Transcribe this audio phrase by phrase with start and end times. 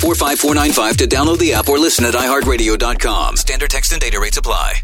[0.00, 3.36] 45495 to download the app or listen at iHeartRadio.com.
[3.36, 4.82] Standard text and data rates apply.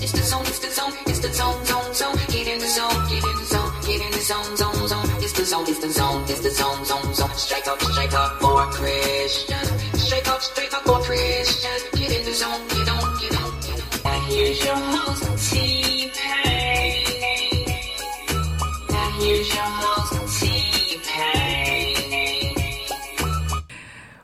[0.00, 2.16] It's the zone, it's the zone, it's the zone, zone, zone.
[2.28, 5.06] Get in the zone, get in the zone, get in the zone, zone, zone.
[5.20, 7.34] It's the zone, it's the zone, it's the zone, zone, zone.
[7.34, 9.68] Straight up, straight up for Christians.
[10.00, 11.82] Straight up, straight up for Christians.
[11.92, 14.02] Get in the zone, get on, get on, get on.
[14.02, 14.89] Now here's your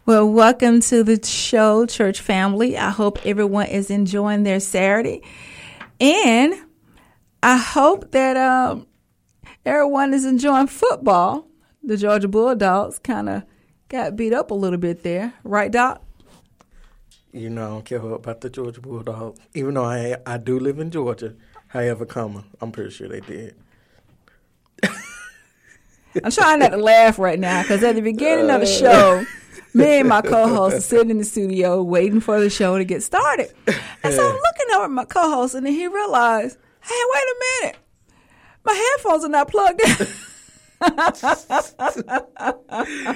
[0.07, 2.79] Well, welcome to the show, church family.
[2.79, 5.25] I hope everyone is enjoying their Saturday.
[5.99, 6.55] And
[7.43, 8.87] I hope that um,
[9.65, 11.49] everyone is enjoying football.
[11.83, 13.43] The Georgia Bulldogs kind of
[13.89, 15.35] got beat up a little bit there.
[15.43, 16.05] Right, Doc?
[17.33, 19.41] You know, I don't care about the Georgia Bulldogs.
[19.55, 21.35] Even though I I do live in Georgia,
[21.67, 23.57] however, comma, I'm pretty sure they did.
[26.23, 29.27] I'm trying not to laugh right now because at the beginning of the show,
[29.77, 33.03] me and my co-host are sitting in the studio waiting for the show to get
[33.03, 33.53] started.
[34.03, 37.37] And so I'm looking over at my co-host, and then he realized, "Hey, wait a
[37.63, 37.77] minute,
[38.65, 40.07] my headphones are not plugged in."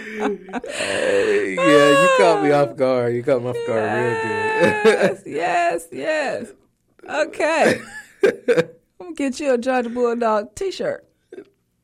[0.03, 3.15] Hey, yeah, you caught me off guard.
[3.15, 4.73] You caught me off guard real good.
[4.87, 6.53] yes, yes, yes.
[7.09, 7.81] Okay,
[8.25, 8.69] I'm
[8.99, 11.07] gonna get you a Georgia Bulldog T-shirt.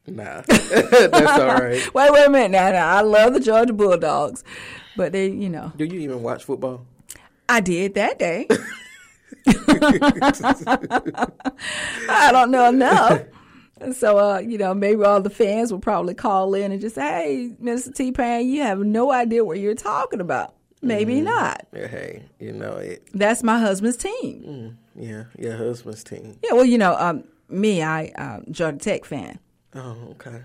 [0.07, 1.83] Nah, that's all right.
[1.95, 2.51] Wait, wait a minute.
[2.53, 4.45] Now, now, I love the Georgia Bulldogs,
[4.97, 6.87] but they, you know, Do you even watch football?
[7.49, 8.49] I did that day.
[12.09, 13.23] I don't know enough.
[13.95, 17.03] So, uh, you know, maybe all the fans will probably call in and just say,
[17.03, 17.95] hey, Mr.
[17.95, 20.55] T Pain, you have no idea what you're talking about.
[20.83, 21.67] Maybe not.
[21.73, 23.07] Yeah, hey, you know it.
[23.13, 24.79] That's my husband's team.
[24.95, 26.39] Yeah, your husband's team.
[26.43, 29.39] Yeah, well, you know, um, me, I, um, Georgia Tech fan.
[29.77, 30.43] Oh, okay.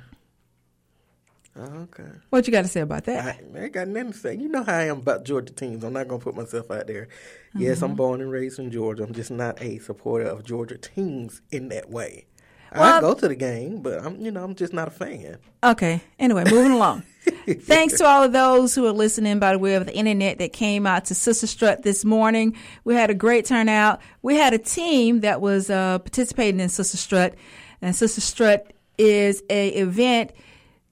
[1.55, 2.09] Oh, okay.
[2.29, 3.25] What you got to say about that?
[3.25, 4.35] I, I ain't got nothing to say.
[4.35, 5.83] You know how I am about Georgia teams.
[5.83, 7.07] I'm not gonna put myself out there.
[7.55, 9.03] Yes, I'm born and raised in Georgia.
[9.03, 12.25] I'm just not a supporter of Georgia teams in that way.
[12.73, 15.37] I go to the game, but I'm you know I'm just not a fan.
[15.63, 16.01] Okay.
[16.19, 17.03] Anyway, moving along.
[17.47, 20.53] Thanks to all of those who are listening by the way of the internet that
[20.53, 22.55] came out to Sister Strut this morning.
[22.85, 23.99] We had a great turnout.
[24.21, 27.35] We had a team that was uh, participating in Sister Strut,
[27.81, 28.71] and Sister Strut
[29.01, 30.31] is a event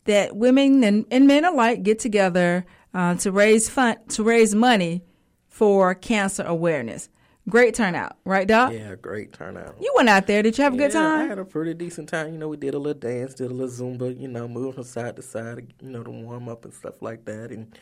[0.05, 5.03] that women and, and men alike get together uh, to raise fund to raise money
[5.47, 7.09] for cancer awareness.
[7.47, 8.73] Great turnout, right, Doc?
[8.73, 9.75] Yeah, great turnout.
[9.81, 10.43] You went out there.
[10.43, 11.21] Did you have a good time?
[11.21, 12.31] I had a pretty decent time.
[12.31, 14.83] You know, we did a little dance, did a little Zumba, you know, moving from
[14.83, 17.49] side to side, you know, to warm up and stuff like that.
[17.49, 17.75] And,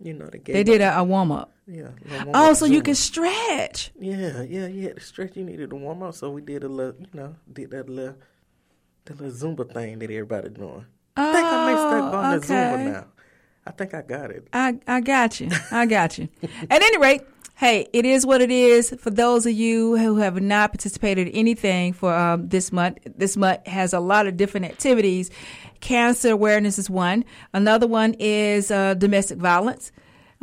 [0.00, 1.52] you know, they They did a, a warm up.
[1.66, 1.90] Yeah.
[2.08, 3.90] warm Oh, up so you can stretch.
[3.98, 4.92] Yeah, yeah, yeah.
[4.94, 7.72] The stretch you needed to warm up, so we did a little, you know, did
[7.72, 8.16] that little,
[9.04, 10.86] the little Zumba thing that everybody doing.
[11.16, 13.06] I think I may start going Oh, to Zumba now.
[13.66, 14.48] I think I got it.
[14.52, 15.50] I, I got you.
[15.70, 16.28] I got you.
[16.70, 17.22] At any rate,
[17.56, 18.94] hey, it is what it is.
[18.98, 23.36] For those of you who have not participated in anything for um, this month, this
[23.36, 25.30] month has a lot of different activities.
[25.80, 27.24] Cancer awareness is one.
[27.52, 29.92] Another one is uh, domestic violence.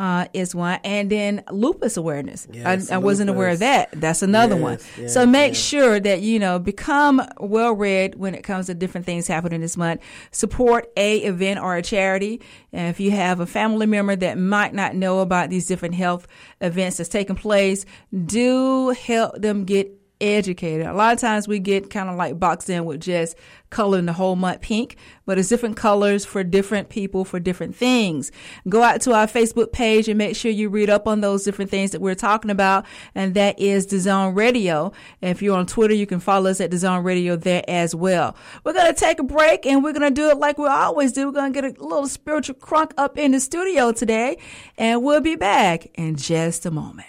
[0.01, 2.47] Uh, is one, and then lupus awareness.
[2.51, 3.91] Yes, I, I wasn't aware of that.
[3.93, 4.79] That's another one.
[4.79, 5.61] Yes, yes, so make yes.
[5.61, 9.77] sure that you know become well read when it comes to different things happening this
[9.77, 10.01] month.
[10.31, 12.41] Support a event or a charity.
[12.73, 16.27] And if you have a family member that might not know about these different health
[16.61, 17.85] events that's taking place,
[18.25, 20.85] do help them get educated.
[20.85, 23.35] A lot of times we get kind of like boxed in with just
[23.71, 28.31] coloring the whole month pink, but it's different colors for different people for different things.
[28.69, 31.71] Go out to our Facebook page and make sure you read up on those different
[31.71, 34.91] things that we're talking about, and that is Zone Radio.
[35.21, 38.35] And if you're on Twitter, you can follow us at Zone Radio there as well.
[38.63, 41.27] We're gonna take a break and we're gonna do it like we always do.
[41.27, 44.37] We're gonna get a little spiritual crunk up in the studio today,
[44.77, 47.07] and we'll be back in just a moment.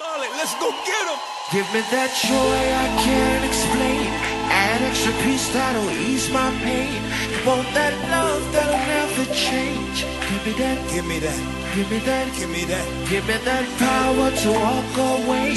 [0.00, 1.07] Let's go get him.
[1.50, 4.04] Give me that joy I can't explain.
[4.52, 7.00] An extra piece that'll ease my pain.
[7.46, 10.04] Want that love that'll never change.
[10.28, 11.40] Give me that, Give me that.
[11.74, 12.84] give me that, Give me that.
[13.08, 15.56] give me that power to walk away.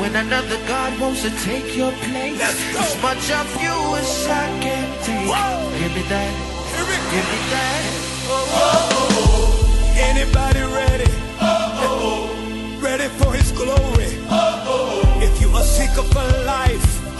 [0.00, 2.36] When another God wants to take your place.
[2.76, 5.24] As much of you as I can take.
[5.24, 5.72] Whoa.
[5.80, 6.32] Give me that,
[7.12, 7.82] give me that.
[8.28, 9.96] oh, oh, oh.
[9.96, 11.10] Anybody ready?
[11.40, 14.10] Oh, oh, oh, Ready for his glory?
[14.28, 14.99] Oh, oh,
[15.82, 17.16] If you are seeker for life,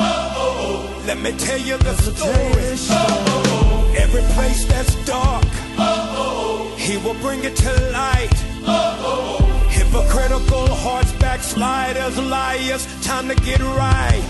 [1.06, 2.76] let me tell you the story.
[3.96, 5.44] Every place that's dark,
[6.76, 8.36] he will bring it to light.
[9.70, 14.22] Hypocritical hearts, backsliders, liars, time to get right.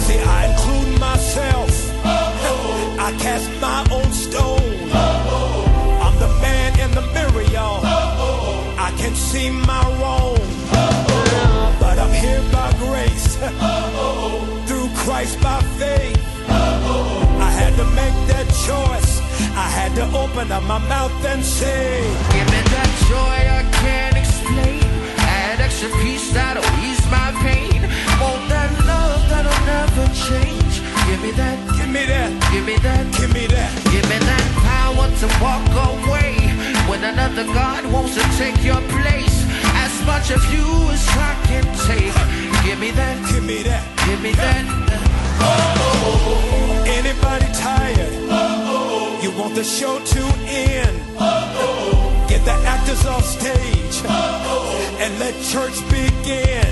[0.00, 1.70] See, I include myself.
[2.04, 4.90] I cast my own stone.
[6.04, 7.80] I'm the man in the mirror, y'all.
[7.84, 9.79] I can see my
[15.04, 16.18] Christ by faith.
[16.48, 19.12] I had to make that choice.
[19.56, 24.16] I had to open up my mouth and say, Give me that joy I can't
[24.16, 24.84] explain.
[25.24, 27.80] Add extra peace that'll ease my pain.
[28.20, 30.74] Want that love that'll never change.
[31.08, 33.72] Give me that, Give me that, give me that, give me that.
[33.88, 35.64] give me that power to walk
[35.96, 36.36] away.
[36.88, 39.49] When another God wants to take your place.
[40.12, 42.14] Much of you as I can take.
[42.64, 43.82] Give me that, Give me that.
[44.06, 44.64] give me that.
[46.98, 48.12] Anybody tired?
[48.30, 50.96] Oh, You want the show to end?
[51.18, 53.96] Oh, Get the actors off stage
[55.02, 56.68] and let church begin.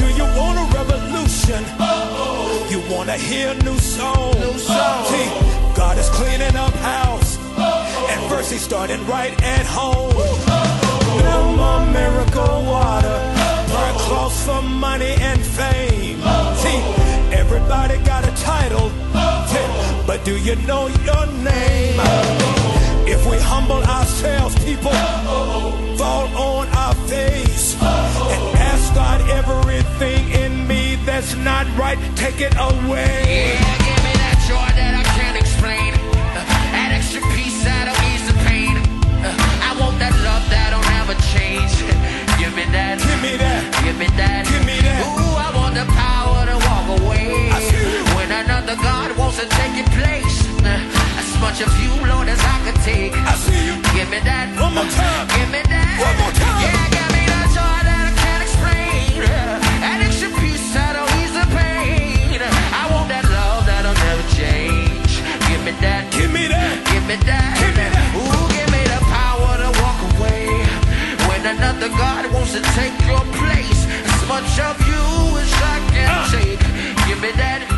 [0.00, 1.62] Do you want a revolution?
[2.72, 4.36] You want to hear new songs?
[4.38, 5.08] New songs.
[5.08, 5.28] See,
[5.80, 7.38] God is cleaning up house,
[8.10, 10.61] and first He started right at home.
[11.30, 13.18] No more miracle water,
[13.72, 16.20] burn clothes for money and fame.
[16.62, 16.80] See,
[17.32, 18.90] everybody got a title,
[20.06, 22.00] but do you know your name?
[23.06, 24.92] If we humble ourselves, people
[25.98, 32.54] fall on our face and ask God everything in me that's not right, take it
[32.54, 33.54] away.
[33.54, 35.94] Yeah, give me that joy that I can't explain.
[35.94, 38.76] Uh, that extra peace that'll ease the pain.
[39.22, 40.61] Uh, I want that love that'll
[42.72, 42.98] that.
[42.98, 43.60] Give me that.
[43.84, 44.42] Give me that.
[44.48, 45.00] Give me that.
[45.04, 47.52] Ooh, I want the power to walk away.
[47.52, 47.60] I.
[48.16, 50.36] When another God wants to take your place.
[50.64, 53.12] Uh, as much of you, Lord, as I can take.
[53.14, 53.76] I see you.
[53.94, 54.48] Give me that.
[54.58, 55.28] One more time.
[55.36, 55.94] Give me that.
[56.00, 56.60] One more time.
[56.64, 56.91] Yeah,
[77.22, 77.71] Give me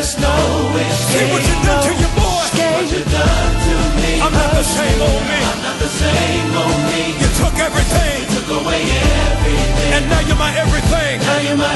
[0.00, 1.12] See, there's no escape.
[1.12, 2.40] See what you done to your boy.
[2.40, 4.20] What you done to me.
[4.24, 5.38] I'm not the same old me.
[5.44, 7.02] I'm not the same old me.
[7.20, 9.92] You took everything, Took away everything.
[9.92, 11.20] and now you're my everything.
[11.20, 11.74] Now you're my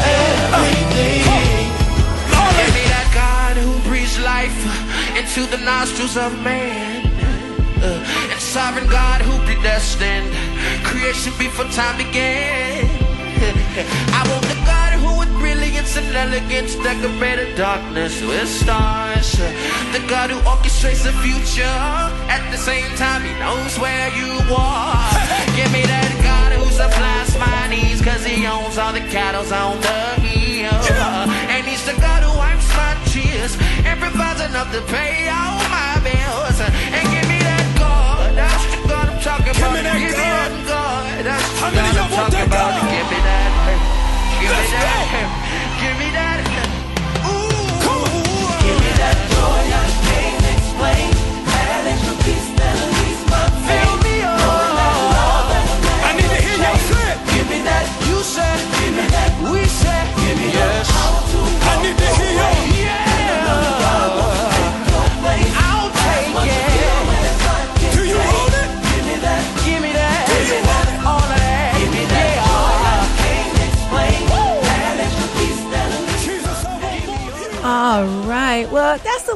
[0.56, 1.20] everything.
[2.32, 4.56] Lord, Give me that God who breathes life
[5.20, 7.04] into the nostrils of man.
[7.84, 8.00] Uh,
[8.32, 10.32] and sovereign God who predestined
[10.82, 12.88] creation before time began.
[14.16, 14.83] I want the God
[15.96, 19.30] and elegance decorated darkness with stars.
[19.92, 21.62] The God who orchestrates the future
[22.30, 25.06] at the same time he knows where you are.
[25.54, 29.78] Give me that God who supplies my needs cause he owns all the cattle on
[29.80, 30.74] the hill.
[31.54, 33.54] And he's the God who wipes my tears
[33.86, 36.58] and provides enough to pay all my bills.
[36.58, 39.74] And give me that God, that's the God I'm talking Give about.
[39.78, 42.82] me that give me that God, that's the God I'm talking about.
[42.82, 43.50] Give me that.
[44.42, 45.38] Give Let's me that.
[45.38, 45.43] go.
[45.80, 46.33] Give me that.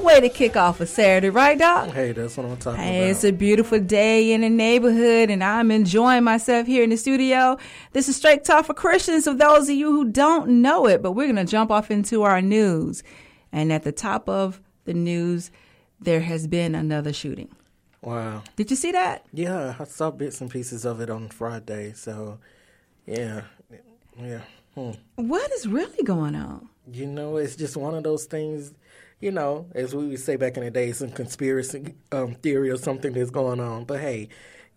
[0.08, 1.90] Way to kick off a Saturday, right, Doc?
[1.90, 3.10] Hey, that's what I'm talking Hey, about.
[3.10, 7.58] it's a beautiful day in the neighborhood, and I'm enjoying myself here in the studio.
[7.92, 11.12] This is Straight Talk for Christians, of those of you who don't know it, but
[11.12, 13.02] we're going to jump off into our news.
[13.52, 15.50] And at the top of the news,
[16.00, 17.54] there has been another shooting.
[18.00, 18.42] wow.
[18.56, 19.26] Did you see that?
[19.34, 21.92] Yeah, I saw bits and pieces of it on Friday.
[21.94, 22.38] So,
[23.06, 23.42] yeah,
[24.18, 24.40] yeah.
[24.74, 24.92] Hmm.
[25.16, 26.68] What is really going on?
[26.90, 28.72] You know, it's just one of those things.
[29.20, 32.76] You know, as we would say back in the day, some conspiracy um, theory or
[32.76, 33.84] something that's going on.
[33.84, 34.28] But hey,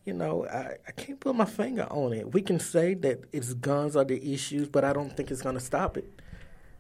[0.04, 2.34] you know, I, I can't put my finger on it.
[2.34, 5.56] We can say that it's guns are the issues, but I don't think it's going
[5.56, 6.12] to stop it.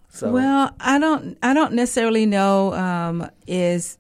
[0.09, 1.37] So, Well, I don't.
[1.43, 2.73] I don't necessarily know.
[2.73, 3.97] Um, is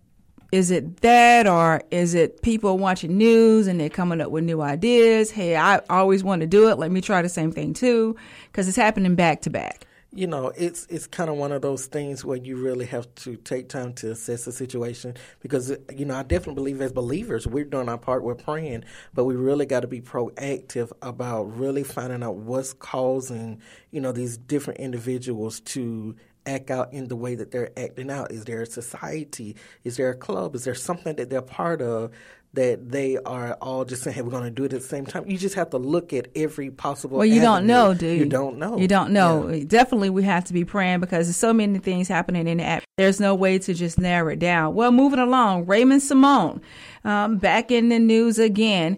[0.51, 4.61] is it that or is it people watching news and they're coming up with new
[4.61, 5.31] ideas?
[5.31, 6.77] Hey, I always want to do it.
[6.77, 8.17] Let me try the same thing too,
[8.51, 9.85] because it's happening back to back.
[10.13, 13.37] You know, it's it's kind of one of those things where you really have to
[13.37, 17.63] take time to assess the situation because you know I definitely believe as believers we're
[17.63, 22.23] doing our part, we're praying, but we really got to be proactive about really finding
[22.23, 27.51] out what's causing you know these different individuals to act out in the way that
[27.51, 28.31] they're acting out.
[28.31, 29.55] Is there a society?
[29.83, 30.55] Is there a club?
[30.55, 32.11] Is there something that they're part of?
[32.53, 35.05] That they are all just saying, "Hey, we're going to do it at the same
[35.05, 37.15] time." You just have to look at every possible.
[37.17, 38.11] Well, you don't know, do you?
[38.11, 38.77] You don't know.
[38.77, 39.47] You don't know.
[39.47, 39.63] Yeah.
[39.65, 42.83] Definitely, we have to be praying because there's so many things happening in the app.
[42.97, 44.75] There's no way to just narrow it down.
[44.75, 46.61] Well, moving along, Raymond Simone,
[47.05, 48.97] um, back in the news again.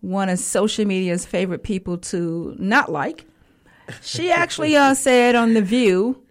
[0.00, 3.24] One of social media's favorite people to not like.
[4.00, 6.21] She actually uh, said on The View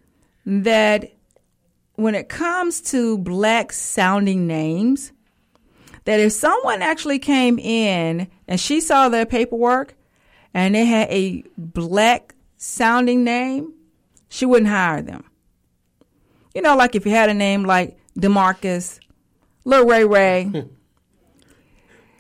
[0.45, 1.11] that
[1.95, 5.11] when it comes to black sounding names,
[6.05, 9.95] that if someone actually came in and she saw their paperwork
[10.53, 13.73] and they had a black sounding name,
[14.29, 15.23] she wouldn't hire them.
[16.55, 18.99] You know, like if you had a name like Demarcus,
[19.63, 20.45] Lil Ray Ray.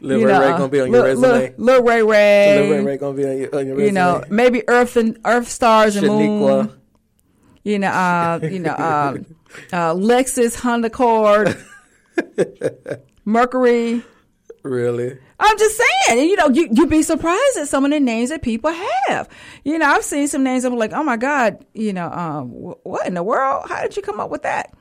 [0.03, 1.53] Lil you Ray know, Ray gonna be on your Lil- resume.
[1.57, 2.55] Lil, Lil Ray Ray.
[2.59, 3.85] Lil Ray Ray gonna be on your, on your resume.
[3.85, 6.80] You know, maybe Earth and Earth Stars and Moon.
[7.63, 9.17] You know, uh, you know, uh,
[9.71, 11.57] uh, Lexus, Honda Accord,
[13.25, 14.03] Mercury.
[14.63, 15.17] Really?
[15.39, 18.29] I'm just saying, and, you know, you, you'd be surprised at some of the names
[18.29, 19.27] that people have.
[19.63, 22.49] You know, I've seen some names I'm like, oh my God, you know, um,
[22.83, 23.65] what in the world?
[23.67, 24.73] How did you come up with that?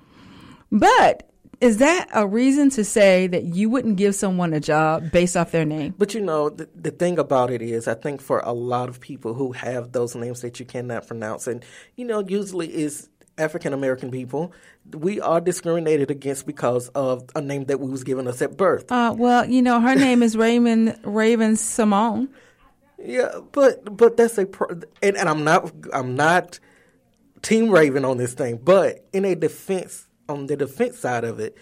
[0.70, 1.29] But
[1.60, 5.50] is that a reason to say that you wouldn't give someone a job based off
[5.50, 5.94] their name?
[5.98, 9.00] But you know, the, the thing about it is, I think for a lot of
[9.00, 11.64] people who have those names that you cannot pronounce, and
[11.96, 14.52] you know, usually is African American people,
[14.92, 18.90] we are discriminated against because of a name that we was given us at birth.
[18.90, 22.28] Uh, well, you know, her name is Raymond Raven Simone.
[22.98, 26.58] Yeah, but but that's a pro- and, and I'm not I'm not
[27.42, 31.56] team Raven on this thing, but in a defense on the defense side of it,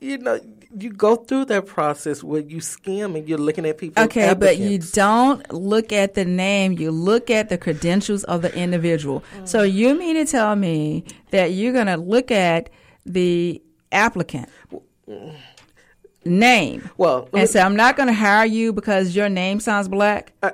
[0.00, 0.38] you know,
[0.78, 4.04] you go through that process where you skim and you're looking at people.
[4.04, 8.54] Okay, but you don't look at the name, you look at the credentials of the
[8.54, 9.24] individual.
[9.44, 12.70] So you mean to tell me that you're going to look at
[13.04, 14.48] the applicant
[16.24, 20.32] name Well, and say, I'm not going to hire you because your name sounds black?
[20.42, 20.50] Uh,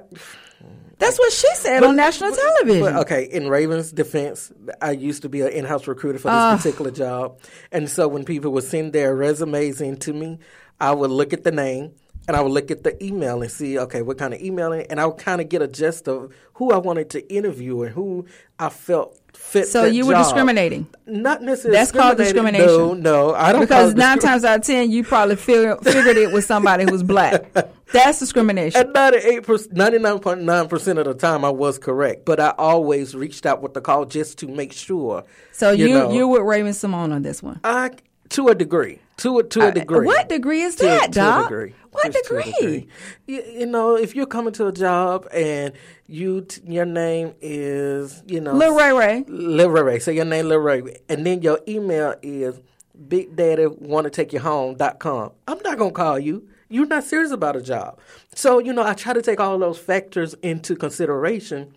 [0.99, 2.81] That's what she said on national television.
[2.83, 6.57] But, okay, in Raven's defense, I used to be an in-house recruiter for this Ah.
[6.57, 7.39] particular job,
[7.73, 10.39] and so when people would send their resumes in to me,
[10.81, 11.93] I would look at the name
[12.27, 14.99] and I would look at the email and see, okay, what kind of email, and
[15.01, 18.25] I would kind of get a gist of who I wanted to interview and who
[18.59, 19.69] I felt fit.
[19.69, 20.25] So you were job.
[20.25, 20.87] discriminating.
[21.07, 21.79] Not necessarily.
[21.79, 22.67] That's called discrimination.
[22.67, 23.61] No, no, I don't.
[23.61, 27.03] because nine times out of ten, you probably figure, figured it was somebody who was
[27.03, 27.53] black.
[27.93, 28.81] That's discrimination.
[28.81, 33.63] At 98 99.9 percent of the time, I was correct, but I always reached out
[33.63, 35.25] with the call just to make sure.
[35.53, 36.11] So you know.
[36.11, 37.61] you with Raymond Simone on this one.
[37.63, 37.91] I
[38.35, 39.99] to a degree, to a to a degree.
[40.07, 41.49] Uh, What degree is To that, to a Doc?
[41.49, 41.75] degree.
[41.93, 42.89] What a degree?
[43.27, 45.73] You, you know, if you're coming to a job and
[46.09, 49.25] you t- your name is you know Lil Ray Ray.
[49.29, 49.99] Lil Ray Ray.
[50.01, 50.97] Say your name Lil Ray, Ray.
[51.09, 52.61] and then your email is
[53.09, 55.31] Big Daddy want to take you home dot com.
[55.49, 56.49] I'm not gonna call you.
[56.69, 57.99] You're not serious about a job.
[58.35, 61.77] So you know, I try to take all those factors into consideration.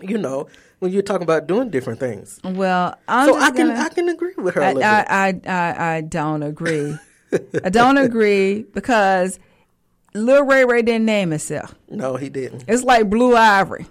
[0.00, 0.46] You know,
[0.78, 2.40] when you're talking about doing different things.
[2.44, 4.86] Well, I'm so I can gonna, I can agree with her a I, little bit.
[4.86, 6.96] I, I, I, I don't agree.
[7.62, 9.38] I don't agree because
[10.14, 11.74] Lil Ray Ray didn't name himself.
[11.90, 12.64] No, he didn't.
[12.68, 13.86] It's like Blue Ivory.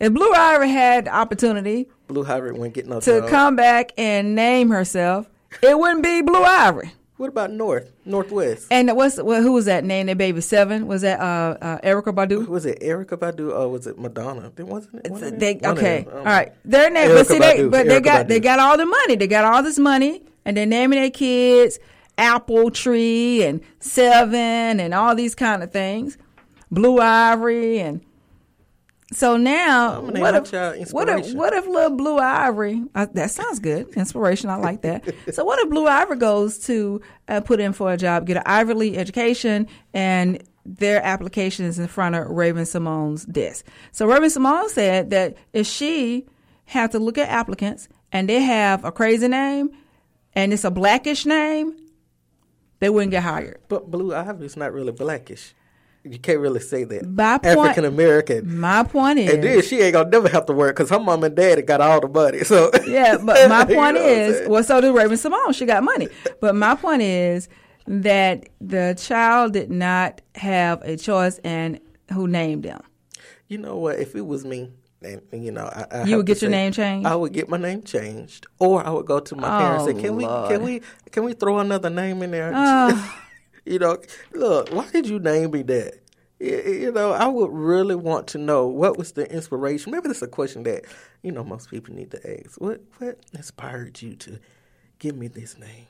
[0.00, 3.30] If Blue Ivory had the opportunity Blue Hybrid wouldn't get no to job.
[3.30, 5.28] come back and name herself,
[5.62, 6.92] it wouldn't be Blue Ivory.
[7.16, 8.66] What about North, Northwest?
[8.72, 10.06] And what's well, who was that name?
[10.06, 12.48] That baby seven was that uh, uh, Erykah Badu?
[12.48, 14.50] Was it Erykah Badu or was it Madonna?
[14.56, 15.12] Then wasn't it?
[15.12, 15.38] one?
[15.38, 16.06] They, One okay.
[16.10, 16.52] I all right.
[16.64, 19.14] Their name, but Erykah see, they, Badu, but they got they got all the money.
[19.14, 21.78] They got all this money, and they're naming their kids
[22.18, 26.18] Apple Tree and Seven and all these kind of things,
[26.70, 28.04] Blue Ivory, and
[29.14, 32.82] so now name what if what if what if little Blue Ivory?
[32.94, 34.50] Uh, that sounds good, inspiration.
[34.50, 35.04] I like that.
[35.32, 38.42] so what if Blue Ivory goes to uh, put in for a job, get an
[38.46, 43.66] Ivy League education, and their application is in front of Raven Simone's desk.
[43.92, 46.26] So Raven Simone said that if she
[46.64, 49.70] had to look at applicants and they have a crazy name
[50.34, 51.76] and it's a blackish name,
[52.80, 53.60] they wouldn't get hired.
[53.68, 55.54] But Blue Ivory's not really blackish.
[56.04, 57.06] You can't really say that.
[57.06, 58.58] My point- African American.
[58.58, 61.24] My point is, And then she ain't gonna never have to work because her mom
[61.24, 62.44] and daddy got all the money.
[62.44, 65.52] So Yeah, but my You know point is, well, so did Raven Simone.
[65.54, 66.08] She got money.
[66.40, 67.48] But my point is
[67.86, 71.80] that the child did not have a choice and
[72.12, 72.80] who named them.
[73.48, 73.98] you know what?
[73.98, 74.70] If it was me,
[75.02, 77.06] and, and, you know, I, I You would get your say, name changed?
[77.06, 80.00] I would get my name changed, or I would go to my parents and Oh,
[80.00, 80.80] say, "Can we, can we,
[81.10, 83.20] can we throw another name in there?" Oh.
[83.64, 83.98] you know,
[84.32, 86.00] look, why did you name me that?
[86.40, 89.92] You know, I would really want to know what was the inspiration.
[89.92, 90.84] Maybe that's a question that
[91.22, 92.60] you know most people need to ask.
[92.60, 94.38] What what inspired you to
[94.98, 95.86] give me this name?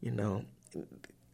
[0.00, 0.44] You know,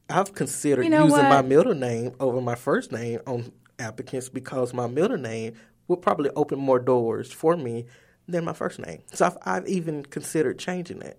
[0.09, 4.73] I've considered You know using my middle name over my first name on applicants because
[4.73, 5.55] my middle name
[5.87, 7.87] would probably open more doors for me
[8.27, 9.03] than my first name.
[9.13, 11.19] So I've, I've even considered changing that.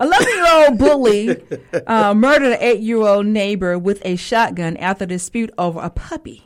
[0.00, 1.42] 11 year old bully
[1.86, 5.90] uh, murdered an 8 year old neighbor with a shotgun after a dispute over a
[5.90, 6.44] puppy.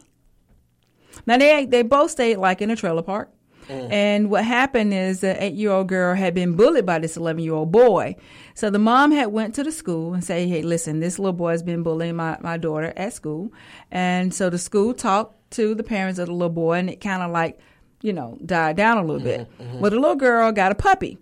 [1.26, 3.30] Now, they, they both stayed like in a trailer park.
[3.68, 3.92] Mm.
[3.92, 7.42] And what happened is the eight year old girl had been bullied by this 11
[7.42, 8.16] year old boy.
[8.54, 11.52] So the mom had went to the school and say, Hey, listen, this little boy
[11.52, 13.52] has been bullying my, my daughter at school.
[13.90, 17.22] And so the school talked to the parents of the little boy and it kind
[17.22, 17.58] of like,
[18.02, 19.58] you know, died down a little mm-hmm, bit.
[19.58, 19.80] Mm-hmm.
[19.80, 21.18] Well, the little girl got a puppy.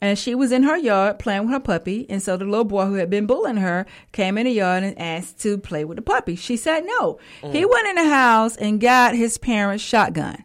[0.00, 2.06] And she was in her yard playing with her puppy.
[2.10, 4.98] And so the little boy who had been bullying her came in the yard and
[4.98, 6.36] asked to play with the puppy.
[6.36, 7.18] She said no.
[7.42, 7.52] Mm.
[7.54, 10.44] He went in the house and got his parents' shotgun,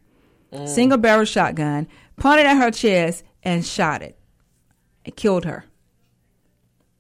[0.54, 0.68] mm.
[0.68, 4.18] single barrel shotgun, pointed at her chest and shot it
[5.06, 5.66] and killed her.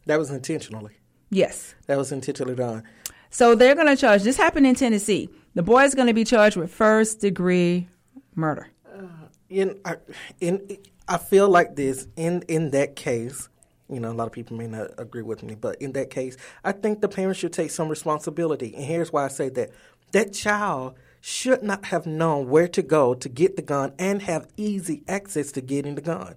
[0.08, 0.98] That was intentionally.
[1.30, 1.76] Yes.
[1.88, 2.84] That was intentionally done.
[3.30, 5.30] So they're going to charge, this happened in Tennessee.
[5.56, 7.88] The boy is going to be charged with first degree
[8.36, 8.68] murder.
[8.86, 9.04] Uh,
[9.50, 9.96] in I,
[10.42, 10.78] in
[11.08, 13.50] I feel like this in in that case,
[13.90, 16.38] you know, a lot of people may not agree with me, but in that case,
[16.64, 18.74] I think the parents should take some responsibility.
[18.76, 19.72] And here's why I say that:
[20.12, 24.48] that child should not have known where to go to get the gun and have
[24.58, 26.36] easy access to getting the gun.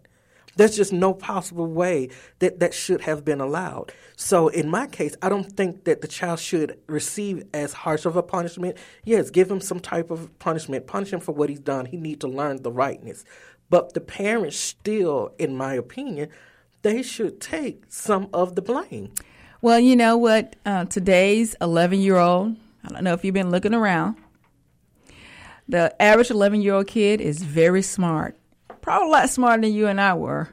[0.57, 3.93] There's just no possible way that that should have been allowed.
[4.17, 8.17] So in my case, I don't think that the child should receive as harsh of
[8.17, 8.77] a punishment.
[9.05, 10.87] Yes, give him some type of punishment.
[10.87, 11.87] Punish him for what he's done.
[11.87, 13.25] He needs to learn the rightness.
[13.71, 16.29] But the parents still, in my opinion,
[16.83, 19.13] they should take some of the blame.
[19.63, 20.57] Well, you know what?
[20.67, 24.17] Uh, today's 11 year old, I don't know if you've been looking around.
[25.67, 28.37] The average 11 year old kid is very smart,
[28.83, 30.51] probably a lot smarter than you and I were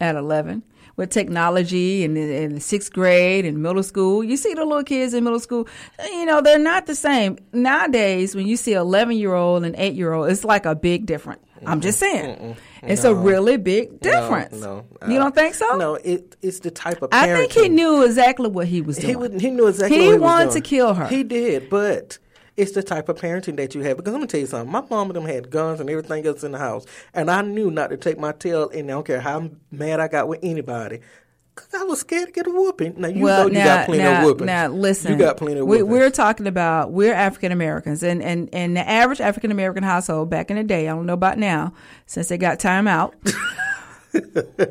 [0.00, 0.62] at 11
[0.96, 4.24] with technology and in, in the sixth grade and middle school.
[4.24, 5.68] You see the little kids in middle school,
[6.04, 7.38] you know, they're not the same.
[7.52, 11.06] Nowadays, when you see 11 year old and 8 year old, it's like a big
[11.06, 11.42] difference.
[11.64, 12.56] I'm just saying.
[12.82, 14.60] It's a really big difference.
[14.60, 15.08] No, no.
[15.08, 15.76] You don't think so?
[15.76, 17.08] No, it, it's the type of.
[17.12, 19.08] I think he knew exactly what he was doing.
[19.08, 19.96] He, would, he knew exactly.
[19.96, 21.06] He what he was wanted to kill her.
[21.06, 22.18] He did, but
[22.56, 23.96] it's the type of parenting that you have.
[23.96, 24.70] Because I'm gonna tell you something.
[24.70, 27.70] My mom and them had guns and everything else in the house, and I knew
[27.70, 28.68] not to take my tail.
[28.70, 31.00] And I don't care how mad I got with anybody.
[31.54, 33.00] Cause I was scared to get a whooping.
[33.00, 34.46] Now you well, know you now, got plenty now, of whoopings.
[34.46, 35.12] now listen.
[35.12, 35.90] you got plenty of we, whoopings.
[35.90, 40.50] We're talking about we're African Americans, and and and the average African American household back
[40.50, 40.86] in the day.
[40.86, 41.72] I don't know about now,
[42.04, 43.14] since they got time out.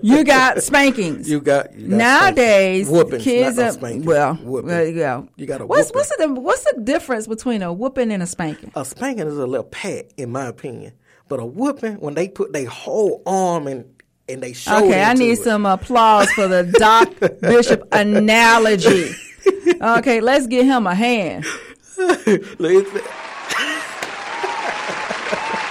[0.01, 1.29] You got spankings.
[1.29, 4.67] You got, you got Nowadays, whoopings, kids not no well, uh, Whooping.
[4.69, 5.21] well, yeah.
[5.35, 5.95] You got a what's whooping.
[5.99, 8.71] what's the what's the difference between a whooping and a spanking?
[8.75, 10.93] A spanking is a little pat, in my opinion.
[11.27, 13.85] But a whooping, when they put their whole arm and
[14.27, 15.39] and they show Okay, I need it.
[15.43, 19.11] some applause for the Doc Bishop analogy.
[19.81, 21.45] Okay, let's give him a hand.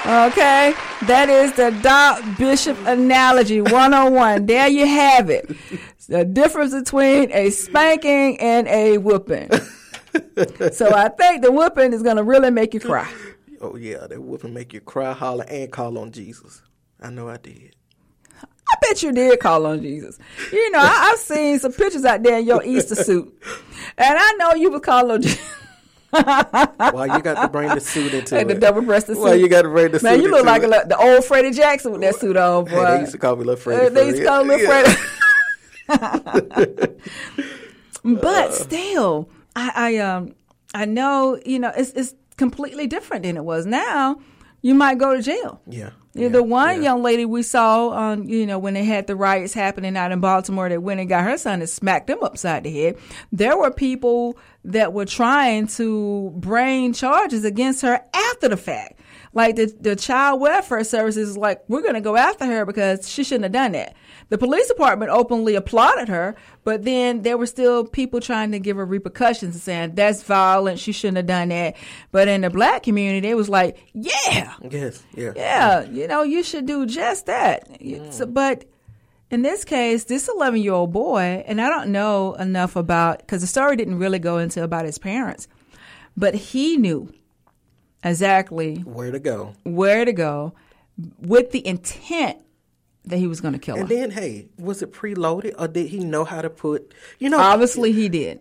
[0.07, 0.75] Okay,
[1.07, 4.45] that is the Doc Bishop analogy 101.
[4.45, 5.51] There you have it.
[6.09, 9.49] The difference between a spanking and a whooping.
[10.73, 13.11] So I think the whooping is going to really make you cry.
[13.61, 16.63] Oh yeah, that whooping make you cry, holler, and call on Jesus.
[17.01, 17.75] I know I did.
[18.41, 20.19] I bet you did call on Jesus.
[20.53, 23.37] You know, I, I've seen some pictures out there in your Easter suit,
[23.99, 25.54] and I know you would call on Jesus.
[26.15, 28.61] Why you got to bring the suit into Like the it?
[28.61, 29.41] double-breasted Why suit.
[29.41, 31.93] you got to bring the Man, suit you look like a, the old Freddie Jackson
[31.93, 32.71] with that suit on, boy.
[32.71, 33.87] Hey, they used to call me Little Freddie.
[33.87, 34.95] Uh, they used to call him Yeah.
[36.67, 36.95] Freddie.
[38.05, 40.35] but still, I, I um
[40.75, 44.19] I know you know it's it's completely different than it was now.
[44.63, 45.61] You might go to jail.
[45.69, 45.91] Yeah.
[46.17, 49.53] Yeah, the one young lady we saw on, you know, when they had the riots
[49.53, 52.71] happening out in Baltimore that went and got her son and smacked him upside the
[52.73, 52.97] head.
[53.33, 59.01] There were people that were trying to bring charges against her after the fact.
[59.35, 63.25] Like the, the child welfare services like, we're going to go after her because she
[63.25, 63.95] shouldn't have done that.
[64.29, 68.77] The police department openly applauded her, but then there were still people trying to give
[68.77, 70.79] her repercussions and saying that's violent.
[70.79, 71.75] She shouldn't have done that.
[72.13, 75.33] But in the black community, it was like, yeah, Yes, yeah.
[75.37, 77.81] yeah, you know, you should do just that.
[77.83, 78.65] You- so- but
[79.35, 83.41] in this case, this 11 year old boy, and I don't know enough about, because
[83.41, 85.49] the story didn't really go into about his parents,
[86.17, 87.13] but he knew
[88.03, 89.55] exactly Where to go?
[89.65, 90.55] where to go
[91.19, 92.39] with the intent
[93.07, 93.95] that he was going to kill And her.
[93.95, 96.95] And then, hey, was it preloaded or did he know how to put?
[97.19, 98.41] You know, Obviously, he did.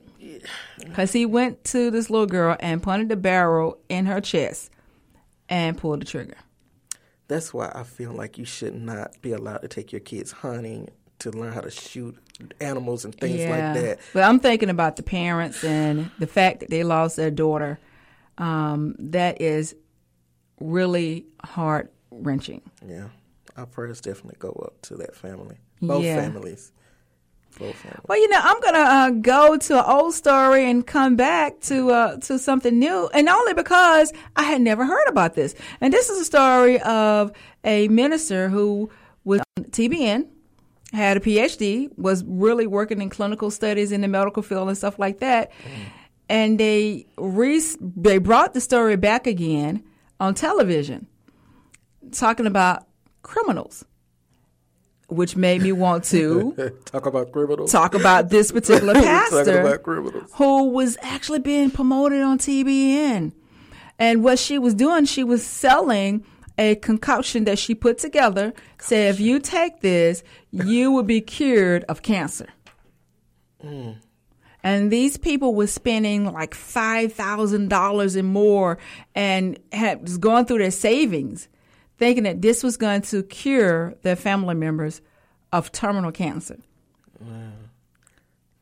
[0.79, 4.69] Because he went to this little girl and pointed the barrel in her chest
[5.49, 6.37] and pulled the trigger.
[7.27, 10.89] That's why I feel like you should not be allowed to take your kids hunting
[11.19, 12.17] to learn how to shoot
[12.59, 13.99] animals and things like that.
[14.13, 17.79] But I'm thinking about the parents and the fact that they lost their daughter.
[18.37, 19.75] Um, that is
[20.59, 22.61] really heart wrenching.
[22.85, 23.09] Yeah,
[23.55, 26.15] our prayers definitely go up to that family, both Yeah.
[26.15, 26.71] both families.
[28.07, 31.91] Well, you know, I'm gonna uh, go to an old story and come back to
[31.91, 35.55] uh, to something new, and only because I had never heard about this.
[35.81, 37.31] And this is a story of
[37.63, 38.89] a minister who
[39.23, 40.27] was on TBN,
[40.93, 44.99] had a PhD, was really working in clinical studies in the medical field and stuff
[44.99, 45.51] like that.
[46.29, 49.83] And they re- they brought the story back again
[50.19, 51.07] on television,
[52.11, 52.87] talking about
[53.23, 53.85] criminals,
[55.13, 57.71] which made me want to Talk about criminals.
[57.71, 59.79] talk about this particular pastor
[60.33, 63.33] who was actually being promoted on TBN.
[63.99, 66.25] And what she was doing, she was selling
[66.57, 68.53] a concoction that she put together.
[68.79, 72.47] Say, if you take this, you will be cured of cancer.
[73.63, 73.97] Mm.
[74.63, 78.77] And these people were spending like five thousand dollars and more,
[79.13, 81.49] and had was going through their savings,
[82.03, 85.01] thinking that this was going to cure their family members
[85.53, 86.57] of terminal cancer.
[87.19, 87.29] Wow.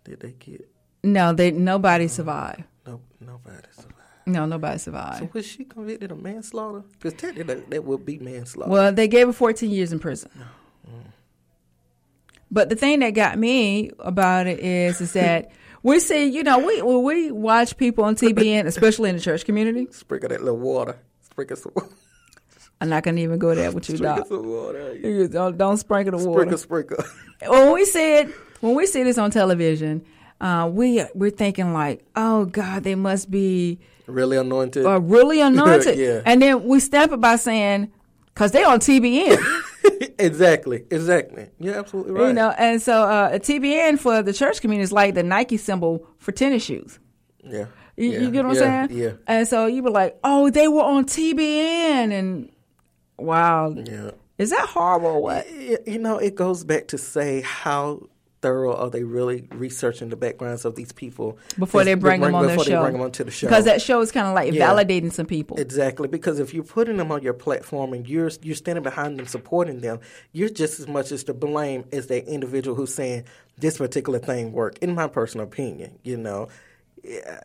[0.04, 0.70] Did they get?
[1.04, 2.64] No, they nobody survived.
[2.86, 3.96] No, nobody survived.
[4.28, 5.34] No, nobody So survived.
[5.34, 6.84] was she convicted of manslaughter?
[6.92, 8.70] Because technically that, that would be manslaughter.
[8.72, 10.30] Well, they gave her 14 years in prison.
[10.40, 11.04] Oh, mm.
[12.52, 15.52] But the thing that got me about it is, is that
[15.84, 19.88] we see, you know, we we watch people on TBN, especially in the church community.
[19.90, 21.00] Sprinkle that little water.
[21.22, 21.90] Sprinkle some water.
[22.82, 24.28] I'm not gonna even go there with you, Sprinkle Doc.
[24.28, 25.28] some water.
[25.28, 26.58] Don't, don't sprinkle the water.
[26.58, 27.06] Sprinkle, sprinkle.
[27.48, 30.04] when we see it, when we see this on television,
[30.42, 34.84] uh, we we're thinking like, oh God, they must be really anointed.
[34.84, 35.98] uh, really anointed.
[35.98, 36.24] Yeah.
[36.26, 37.92] And then we stamp it by saying,
[38.34, 39.38] because they on TBN.
[40.20, 41.50] exactly, exactly.
[41.60, 42.28] You're absolutely right.
[42.30, 45.58] You know, and so uh, a TBN for the church community is like the Nike
[45.58, 47.00] symbol for tennis shoes.
[47.44, 47.66] yeah.
[47.98, 48.20] You, yeah.
[48.20, 48.64] you get what yeah.
[48.64, 49.00] I'm saying?
[49.00, 49.12] Yeah.
[49.28, 52.52] And so you were like, oh, they were on TBN, and
[53.22, 54.12] wow, Yeah.
[54.38, 55.08] is that horrible?
[55.08, 55.48] Or what?
[55.88, 58.08] You know, it goes back to say how
[58.42, 62.48] thorough are they really researching the backgrounds of these people Before they bring them on
[62.48, 63.46] their before show, bring them onto the show.
[63.46, 64.68] because that show is kind of like Yeah.
[64.68, 65.58] validating some people.
[65.58, 69.28] Exactly, because if you're putting them on your platform and you're you're standing behind them,
[69.28, 70.00] supporting them,
[70.32, 73.26] you're just as much as to blame as that individual who's saying
[73.60, 74.80] this particular thing worked.
[74.80, 76.48] In my personal opinion, you know,
[77.04, 77.42] yeah,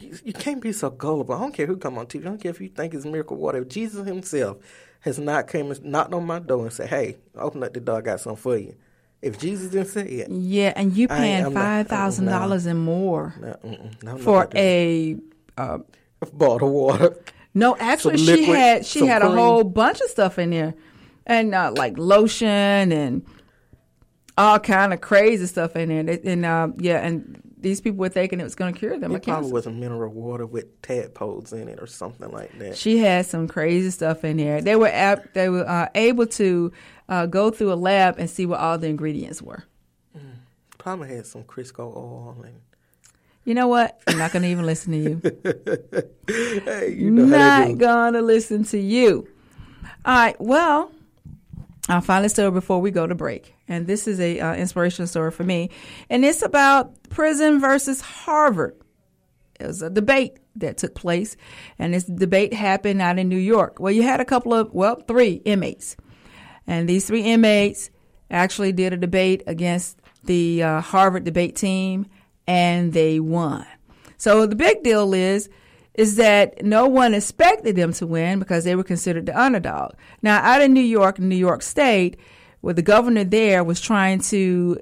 [0.00, 1.36] you, you can't be so gullible.
[1.36, 2.22] I don't care who come on TV.
[2.22, 3.64] I don't care if you think it's miracle water.
[3.64, 4.56] Jesus Himself
[5.00, 7.98] has not came and knocked on my door and said, "Hey, open up the door.
[7.98, 8.74] I got something for you."
[9.22, 13.34] If Jesus didn't say it, yeah, and you paying five thousand dollars and more
[14.02, 15.16] no, for a.
[15.56, 15.78] Uh,
[16.32, 17.16] bottle of water.
[17.54, 20.74] no, actually, Some she had she had a whole bunch of stuff in there,
[21.26, 22.46] and uh, like lotion
[22.92, 23.24] and
[24.36, 26.02] all kind of crazy stuff in there.
[26.02, 29.12] They- And uh, yeah, and these people were thinking it was going to cure them
[29.14, 32.76] It probably was a mineral water with tadpoles in it or something like that.
[32.76, 34.60] She had some crazy stuff in there.
[34.60, 36.72] They were ap- they were uh, able to
[37.08, 39.64] uh, go through a lab and see what all the ingredients were.
[40.78, 42.60] Probably had some Crisco oil and
[43.44, 44.00] You know what?
[44.06, 45.20] I'm not going to even listen to you.
[46.64, 49.26] hey, you know not going to listen to you.
[50.04, 50.40] All right.
[50.40, 50.92] Well,
[51.88, 53.55] I'll find a story before we go to break.
[53.68, 55.70] And this is a uh, inspirational story for me.
[56.08, 58.76] And it's about prison versus Harvard.
[59.58, 61.36] It was a debate that took place.
[61.78, 63.80] And this debate happened out in New York.
[63.80, 65.96] Well, you had a couple of, well, three inmates.
[66.66, 67.90] And these three inmates
[68.30, 72.06] actually did a debate against the uh, Harvard debate team,
[72.46, 73.64] and they won.
[74.16, 75.48] So the big deal is
[75.94, 79.92] is that no one expected them to win because they were considered the underdog.
[80.20, 82.18] Now, out in New York, New York State,
[82.60, 84.80] where the governor there was trying to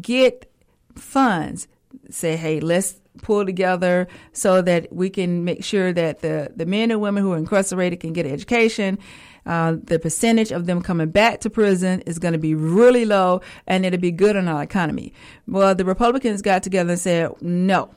[0.00, 0.50] get
[0.94, 1.68] funds
[2.10, 6.90] say, hey, let's pull together so that we can make sure that the, the men
[6.90, 8.98] and women who are incarcerated can get education.
[9.44, 13.40] Uh, the percentage of them coming back to prison is going to be really low
[13.66, 15.12] and it'll be good on our economy.
[15.46, 17.94] Well, the Republicans got together and said, no.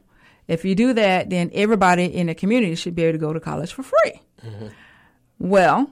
[0.47, 3.39] If you do that, then everybody in the community should be able to go to
[3.39, 4.21] college for free.
[5.37, 5.91] Well,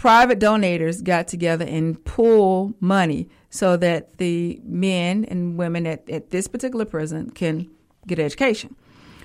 [0.00, 6.30] private donors got together and pull money so that the men and women at, at
[6.30, 7.68] this particular prison can
[8.06, 8.74] get education.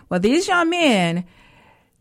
[0.09, 1.23] Well, these young men,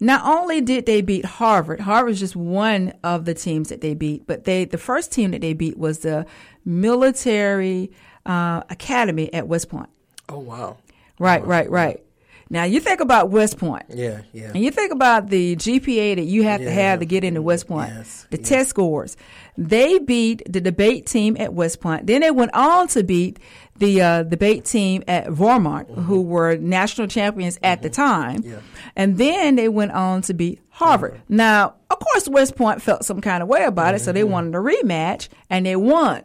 [0.01, 3.95] not only did they beat Harvard, Harvard is just one of the teams that they
[3.95, 6.27] beat, but they the first team that they beat was the
[6.65, 7.93] military
[8.27, 9.89] uh, academy at West Point.
[10.29, 10.79] Oh wow.
[11.21, 12.03] Right, right, right.
[12.51, 13.85] Now you think about West Point.
[13.89, 14.51] Yeah, yeah.
[14.55, 17.67] And you think about the GPA that you have to have to get into West
[17.67, 18.45] Point, Yes, the yeah.
[18.45, 19.17] test scores.
[19.57, 22.07] They beat the debate team at West Point.
[22.07, 23.39] Then they went on to beat
[23.77, 26.03] the uh, debate team at Vermont, mm-hmm.
[26.03, 28.03] who were national champions at the mm-hmm.
[28.03, 28.43] time.
[28.45, 28.61] Yeah.
[28.97, 31.15] And then they went on to beat Harvard.
[31.15, 31.37] Mm-hmm.
[31.37, 34.55] Now, of course, West Point felt some kind of way about it, so they wanted
[34.55, 36.23] a rematch, and they won.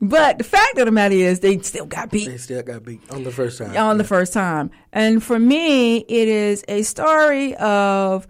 [0.00, 3.00] But the fact of the matter is, they still got beat They still got beat
[3.10, 3.76] on the first time.
[3.76, 4.70] on the first time.
[4.92, 8.28] And for me, it is a story of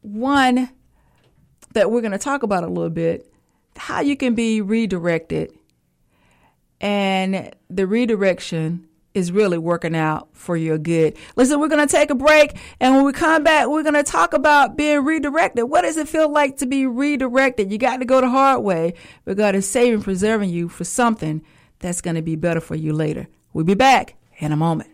[0.00, 0.70] one
[1.74, 3.28] that we're going to talk about a little bit
[3.76, 5.52] how you can be redirected,
[6.80, 11.16] and the redirection is really working out for your good.
[11.36, 14.02] Listen, we're going to take a break, and when we come back, we're going to
[14.02, 15.64] talk about being redirected.
[15.64, 17.70] What does it feel like to be redirected?
[17.70, 18.94] You got to go the hard way,
[19.24, 21.42] but God is saving, preserving you for something
[21.78, 23.28] that's going to be better for you later.
[23.52, 24.90] We'll be back in a moment.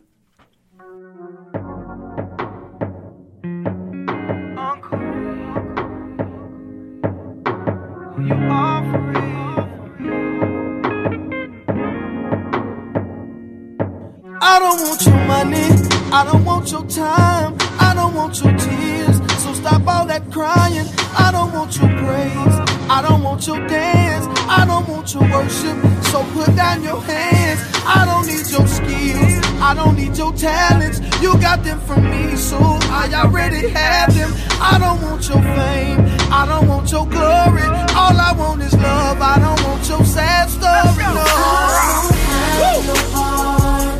[14.58, 15.70] I don't want your money,
[16.10, 19.16] I don't want your time, I don't want your tears.
[19.40, 20.84] So stop all that crying.
[21.16, 22.58] I don't want your praise,
[22.90, 25.78] I don't want your dance, I don't want your worship.
[26.06, 27.60] So put down your hands.
[27.86, 30.98] I don't need your skills, I don't need your talents.
[31.22, 34.32] You got them from me, so I already have them.
[34.60, 36.00] I don't want your fame,
[36.34, 37.62] I don't want your glory.
[37.94, 39.22] All I want is love.
[39.22, 41.04] I don't want your sad story.
[41.14, 43.27] No.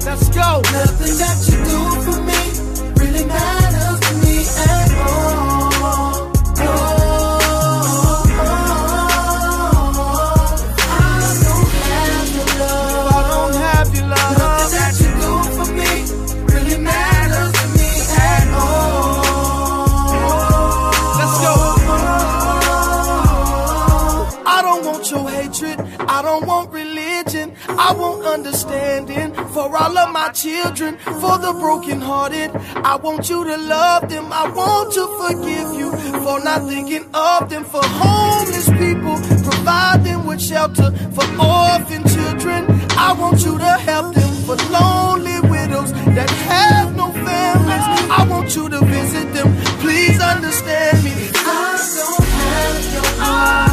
[0.08, 0.62] Let's go.
[0.72, 2.40] Nothing that you do for me
[2.98, 5.37] really matters to me at all.
[27.80, 32.50] I want understanding for all of my children, for the brokenhearted.
[32.84, 34.32] I want you to love them.
[34.32, 35.92] I want to forgive you
[36.24, 37.64] for not thinking of them.
[37.64, 39.16] For homeless people,
[39.48, 40.90] provide them with shelter.
[41.14, 42.66] For orphan children,
[42.98, 44.32] I want you to help them.
[44.46, 49.54] For lonely widows that have no families, I want you to visit them.
[49.78, 51.12] Please understand me.
[51.32, 53.67] I don't have your heart.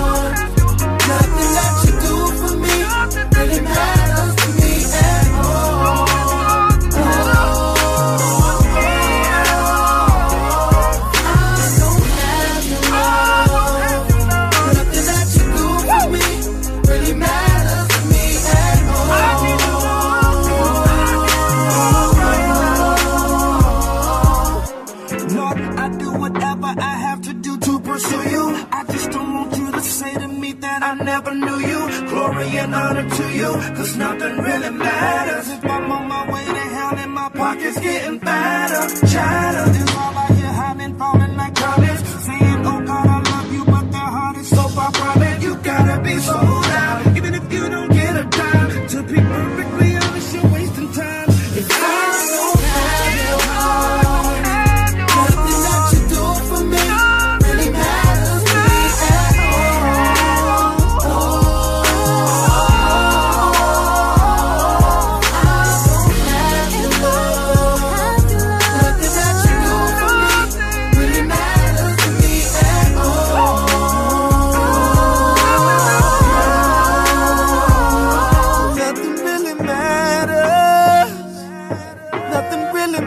[33.45, 35.49] You, cause nothing really matters.
[35.49, 39.94] If I'm on my way to hell and my pocket's getting fatter, chatter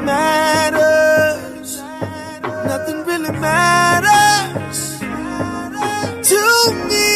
[0.08, 1.82] matters.
[2.42, 4.98] Nothing really matters
[6.30, 6.40] to
[6.88, 7.12] me.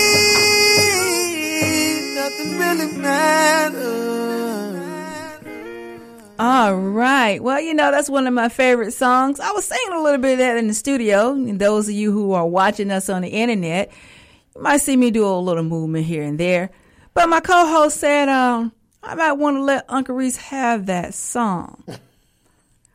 [2.15, 4.03] Nothing really matters.
[6.39, 7.43] All right.
[7.43, 9.41] Well, you know, that's one of my favorite songs.
[9.41, 11.33] I was singing a little bit of that in the studio.
[11.33, 13.91] And those of you who are watching us on the internet,
[14.55, 16.71] you might see me do a little movement here and there.
[17.15, 21.15] But my co host said, um, I might want to let Uncle Reece have that
[21.15, 21.85] song.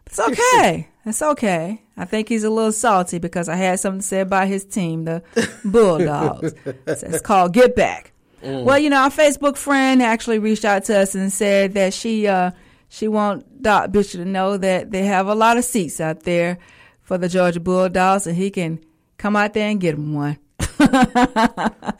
[0.07, 0.87] It's okay.
[1.05, 1.81] It's okay.
[1.97, 5.03] I think he's a little salty because I had something to say about his team,
[5.03, 5.21] the
[5.65, 6.53] Bulldogs.
[6.85, 8.13] It's called Get Back.
[8.41, 12.25] Well, you know, our Facebook friend actually reached out to us and said that she
[12.27, 12.51] uh,
[12.87, 16.57] she want Doc Bishop to know that they have a lot of seats out there
[17.01, 18.79] for the Georgia Bulldogs, and he can
[19.17, 20.37] come out there and get him one.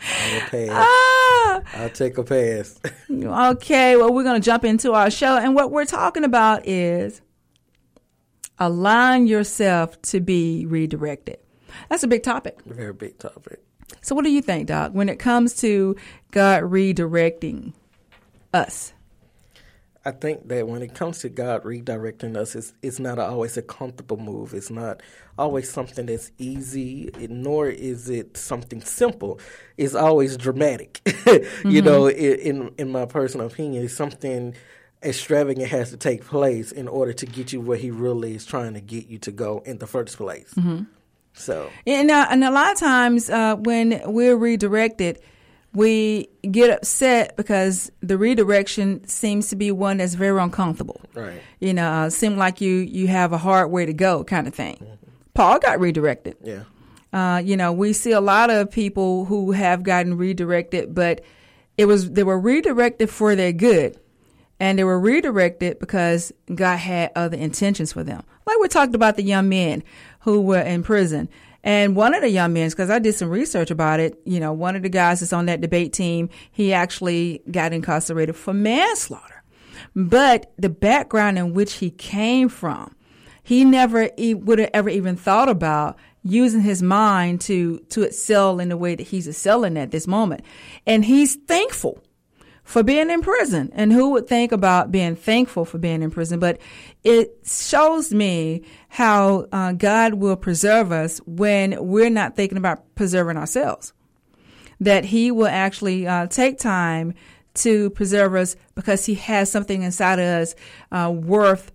[0.70, 1.62] Ah!
[1.74, 2.80] I'll take a pass.
[3.12, 5.38] Okay, well, we're going to jump into our show.
[5.38, 7.22] And what we're talking about is
[8.60, 11.40] align yourself to be redirected.
[11.90, 12.60] That's a big topic.
[12.66, 13.62] Very big topic.
[14.02, 15.96] So, what do you think, Doc, when it comes to
[16.32, 17.74] God redirecting
[18.54, 18.94] us?
[20.08, 23.62] I think that when it comes to God redirecting us, it's, it's not always a
[23.62, 24.54] comfortable move.
[24.54, 25.02] It's not
[25.38, 29.42] always something that's easy, nor is it something simple.
[29.76, 31.02] It's always dramatic.
[31.66, 31.86] You mm-hmm.
[31.86, 34.56] know, in in my personal opinion, it's something
[35.04, 38.74] extravagant has to take place in order to get you where He really is trying
[38.74, 40.54] to get you to go in the first place.
[41.34, 45.20] So And, uh, and a lot of times uh, when we're redirected,
[45.74, 51.00] we get upset because the redirection seems to be one that's very uncomfortable.
[51.14, 51.42] Right.
[51.60, 54.56] You know, uh, seem like you you have a hard way to go, kind of
[54.56, 54.84] thing.
[55.36, 56.38] Paul got redirected.
[56.42, 56.64] yeah,
[57.14, 61.22] Uh, you know, we see a lot of people who have gotten redirected, but
[61.78, 64.00] it was they were redirected for their good,
[64.60, 68.24] and they were redirected because God had other intentions for them.
[68.46, 69.84] Like we talked about the young men
[70.22, 71.30] who were in prison,
[71.64, 74.54] and one of the young men, because I did some research about it, you know,
[74.54, 79.44] one of the guys that's on that debate team, he actually got incarcerated for manslaughter,
[79.96, 82.94] but the background in which he came from
[83.48, 88.68] he never would have ever even thought about using his mind to to excel in
[88.68, 90.42] the way that he's excelling at this moment.
[90.86, 92.04] And he's thankful
[92.68, 96.40] for being in prison and who would think about being thankful for being in prison
[96.40, 96.60] but
[97.04, 103.38] it shows me how uh, god will preserve us when we're not thinking about preserving
[103.38, 103.94] ourselves
[104.80, 107.14] that he will actually uh, take time
[107.54, 110.56] to preserve us because he has something inside of us
[110.92, 111.72] uh, worth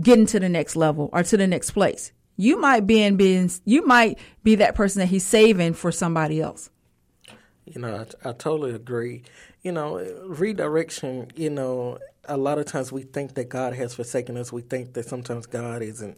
[0.00, 2.12] getting to the next level or to the next place.
[2.36, 6.40] You might be in being, you might be that person that he's saving for somebody
[6.40, 6.70] else.
[7.66, 9.22] You know, I, I totally agree.
[9.62, 14.36] You know, redirection, you know, a lot of times we think that God has forsaken
[14.36, 14.52] us.
[14.52, 16.16] We think that sometimes God isn't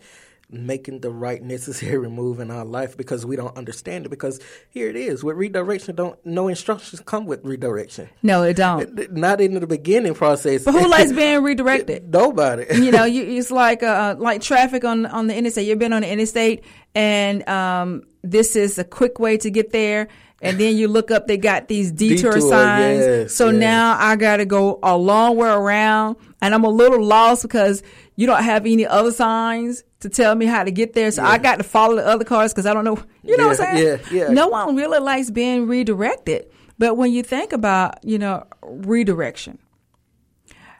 [0.53, 4.11] making the right necessary move in our life because we don't understand it.
[4.11, 8.09] Because here it is with redirection, don't no instructions come with redirection.
[8.23, 9.13] No, it don't.
[9.13, 10.65] Not in the beginning process.
[10.65, 12.13] But who likes being redirected?
[12.13, 12.67] Nobody.
[12.75, 15.67] you know, you, it's like uh, like traffic on on the interstate.
[15.67, 20.09] You've been on the interstate, and um, this is a quick way to get there.
[20.43, 22.99] And then you look up, they got these detour, Detour, signs.
[22.99, 23.61] yes, so yes.
[23.61, 27.83] now I got to go a long way around, and I'm a little lost because
[28.17, 31.13] you don't have any other signs to tell me how to get there.
[31.13, 32.99] So I got to follow the other cars because I don't know.
[33.23, 34.01] You know what I'm saying?
[34.11, 34.29] yeah, yeah.
[34.33, 36.51] No one really likes being redirected.
[36.77, 39.59] But when you think about, you know, redirection,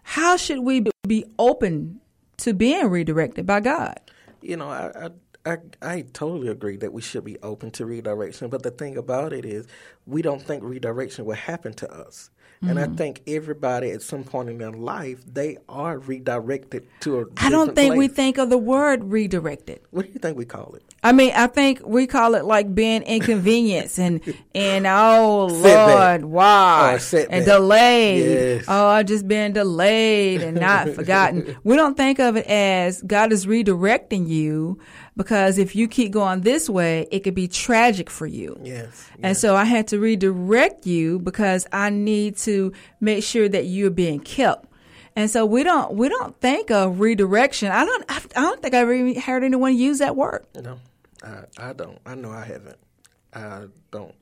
[0.03, 2.01] how should we be- be open
[2.39, 4.01] to being redirected by God?
[4.43, 5.11] you know, I, I
[5.45, 8.49] I I totally agree that we should be open to redirection.
[8.49, 9.67] But the thing about it is,
[10.07, 12.31] we don't think redirection will happen to us.
[12.63, 12.93] And Mm-hmm.
[12.93, 17.25] I think everybody at some point in their life they are redirected to a.
[17.39, 19.81] I don't think we think of the word redirected.
[19.91, 20.85] What do you think we call it?
[21.03, 24.21] I mean, I think we call it like being inconvenienced and
[24.55, 25.47] and oh.
[25.47, 28.25] Lord, why and delayed.
[28.25, 28.65] Yes.
[28.69, 31.57] Oh, just been delayed and not forgotten.
[31.65, 34.79] We don't think of it as God is redirecting you
[35.17, 38.59] because if you keep going this way, it could be tragic for you.
[38.63, 39.09] Yes.
[39.23, 43.91] And so I had to redirect you because I need to make sure that you're
[43.91, 44.67] being kept.
[45.15, 47.71] And so we don't we don't think of redirection.
[47.71, 50.47] I don't I, I don't think I've ever heard anyone use that word.
[50.55, 50.79] No,
[51.23, 51.99] I, I don't.
[52.07, 52.79] I know I haven't.
[53.35, 54.15] I don't.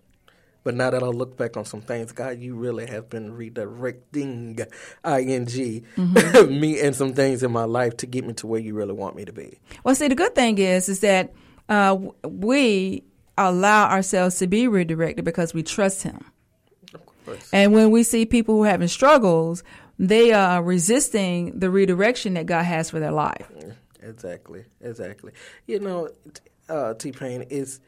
[0.63, 4.61] But now that I look back on some things, God, you really have been redirecting,
[5.05, 6.61] ing, Mm-hmm.
[6.61, 9.17] me and some things in my life to get me to where you really want
[9.17, 9.59] me to be.
[9.85, 11.33] Well, see, the good thing is, is that
[11.69, 13.05] uh, we
[13.39, 16.25] allow ourselves to be redirected because we trust Him.
[17.25, 17.49] course.
[17.53, 19.63] And when we see people who are having struggles,
[19.99, 23.51] they are resisting the redirection that God has for their life.
[24.03, 25.33] Exactly, exactly.
[25.67, 26.09] You know,
[26.69, 27.13] uh, T.
[27.13, 27.81] Payne is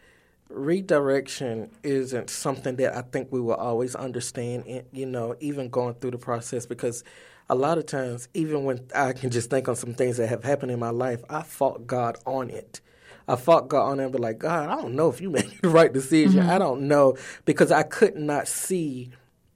[0.53, 4.85] redirection isn't something that I think we will always understand.
[4.93, 7.05] You know, even going through the process because
[7.49, 10.45] a lot of times, even when I can just think on some things that have
[10.45, 12.81] happened in my life, I fought God on it.
[13.29, 15.53] I fought God on it and be like, God, I don't know if you made
[15.61, 16.43] the right decision.
[16.43, 16.51] Mm-hmm.
[16.51, 19.11] I don't know because I could not see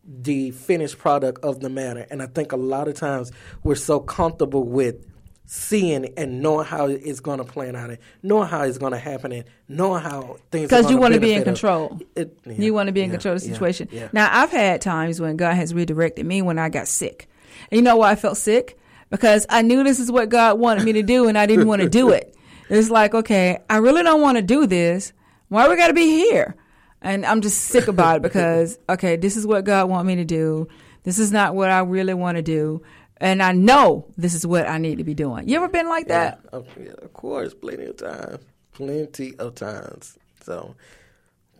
[0.05, 2.07] the finished product of the matter.
[2.11, 3.32] And I think a lot of times
[3.62, 5.05] we're so comfortable with
[5.47, 8.99] seeing and knowing how it's going to plan out, and knowing how it's going to
[8.99, 10.68] happen, and knowing how things.
[10.68, 12.01] because you want to be in control.
[12.14, 13.88] It, yeah, you want to be in yeah, control of the situation.
[13.90, 14.09] yeah.
[14.12, 17.28] Now, I've had times when God has redirected me when I got sick.
[17.70, 18.78] And you know why I felt sick?
[19.09, 21.82] Because I knew this is what God wanted me to do, and I didn't want
[21.82, 22.32] to do it.
[22.68, 25.12] It's like, okay, I really don't want to do this.
[25.51, 26.57] Why we got to be here?
[27.01, 30.24] And I'm just sick about it because, okay, this is what God want me to
[30.24, 30.66] do.
[31.05, 32.82] This is not what I really want to do.
[33.19, 35.49] And I know this is what I need to be doing.
[35.49, 36.41] You ever been like that?
[36.45, 40.19] Yeah, of, yeah, of course, plenty of times, plenty of times.
[40.43, 40.75] So,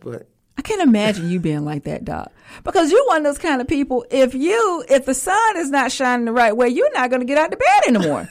[0.01, 0.27] but
[0.57, 2.31] I can't imagine you being like that, Doc.
[2.63, 4.05] Because you're one of those kind of people.
[4.11, 7.25] If you, if the sun is not shining the right way, you're not going to
[7.25, 8.29] get out of bed anymore.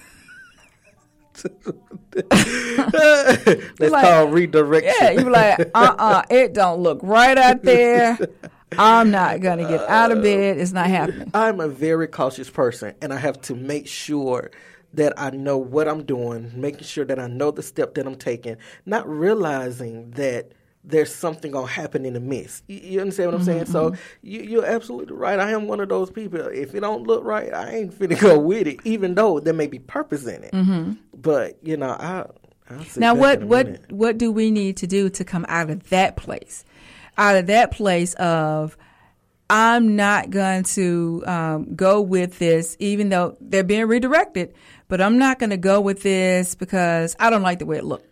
[2.13, 4.95] that's like- called redirection.
[5.01, 8.19] yeah, you like, uh, uh it don't look right out there.
[8.77, 10.59] I'm not going to get out of bed.
[10.59, 11.31] It's not uh, happening.
[11.35, 14.51] I'm a very cautious person, and I have to make sure
[14.95, 18.17] that I know what I'm doing, making sure that I know the step that I'm
[18.17, 20.53] taking, not realizing that
[20.83, 22.63] there's something gonna happen in the midst.
[22.69, 23.67] You, you understand what I'm saying?
[23.67, 24.01] So mm-hmm.
[24.23, 25.39] you, you're absolutely right.
[25.39, 26.41] I am one of those people.
[26.41, 29.67] If it don't look right, I ain't finna go with it, even though there may
[29.67, 30.53] be purpose in it.
[30.53, 30.93] Mm-hmm.
[31.15, 32.27] But you know, I.
[32.97, 33.93] Now, what what minute.
[33.93, 36.65] what do we need to do to come out of that place?
[37.19, 38.77] Out of that place of
[39.49, 44.55] I'm not going to um, go with this, even though they're being redirected.
[44.89, 47.85] But I'm not going to go with this because I don't like the way it
[47.85, 48.09] looked.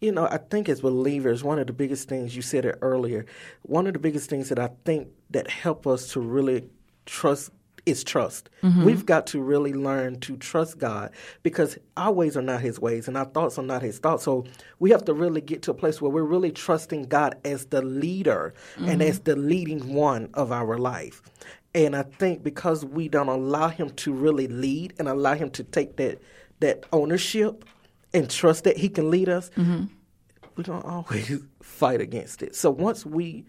[0.00, 3.26] You know, I think as believers, one of the biggest things you said it earlier.
[3.62, 6.68] One of the biggest things that I think that help us to really
[7.06, 7.50] trust
[7.86, 8.50] is trust.
[8.62, 8.84] Mm-hmm.
[8.84, 11.12] We've got to really learn to trust God
[11.42, 14.24] because our ways are not His ways and our thoughts are not His thoughts.
[14.24, 14.44] So
[14.80, 17.82] we have to really get to a place where we're really trusting God as the
[17.82, 19.24] leader and as mm-hmm.
[19.24, 21.22] the leading one of our life.
[21.74, 25.64] And I think because we don't allow Him to really lead and allow Him to
[25.64, 26.20] take that
[26.60, 27.64] that ownership
[28.12, 29.50] and trust that He can lead us,
[30.56, 32.56] we're going to always fight against it.
[32.56, 33.44] So once we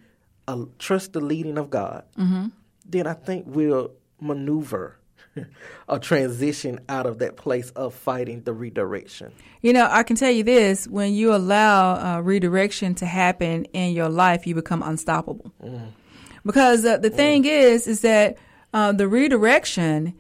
[0.48, 2.48] uh, trust the leading of God, mm-hmm.
[2.86, 4.98] then I think we'll maneuver
[5.90, 9.32] a transition out of that place of fighting the redirection.
[9.62, 13.94] You know, I can tell you this: when you allow uh, redirection to happen in
[13.94, 15.52] your life, you become unstoppable.
[16.46, 18.38] Because uh, the thing is, is that
[18.74, 20.14] uh, the redirection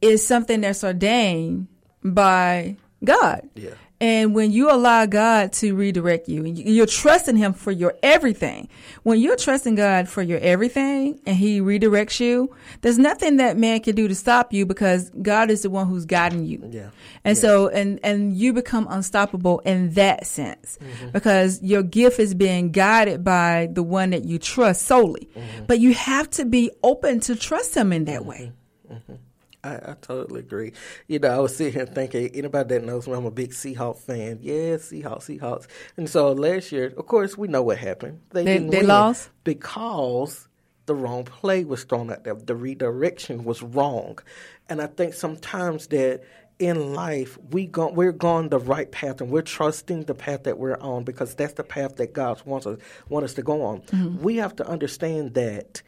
[0.00, 1.68] is something that's ordained
[2.02, 3.48] by God.
[3.54, 3.70] Yeah.
[4.02, 8.68] And when you allow God to redirect you, you- you're trusting Him for your everything.
[9.04, 13.78] When you're trusting God for your everything and He redirects you, there's nothing that man
[13.78, 16.68] can do to stop you because God is the one who's guiding you.
[16.68, 16.88] Yeah.
[17.24, 21.10] And so, and, and you become unstoppable in that sense mm-hmm.
[21.10, 25.28] because your gift is being guided by the one that you trust solely.
[25.36, 25.66] Mm-hmm.
[25.66, 28.28] But you have to be open to trust Him in that mm-hmm.
[28.28, 28.52] way.
[29.64, 30.72] I, I totally agree.
[31.06, 33.98] You know, I was sitting here thinking, anybody that knows me, I'm a big Seahawks
[34.00, 34.38] fan.
[34.42, 35.66] Yeah, Seahawks, Seahawks.
[35.96, 38.20] And so last year, of course, we know what happened.
[38.30, 39.30] They, They- didn't they lost?
[39.44, 40.48] because
[40.86, 42.34] the wrong play was thrown out there.
[42.34, 44.18] The redirection was wrong.
[44.68, 46.22] And I think sometimes that
[46.58, 50.58] in life we go, we're going the right path and we're trusting the path that
[50.58, 53.80] we're on because that's the path that God wants us want us to go on.
[53.82, 54.22] Mm-hmm.
[54.22, 55.82] We have to understand that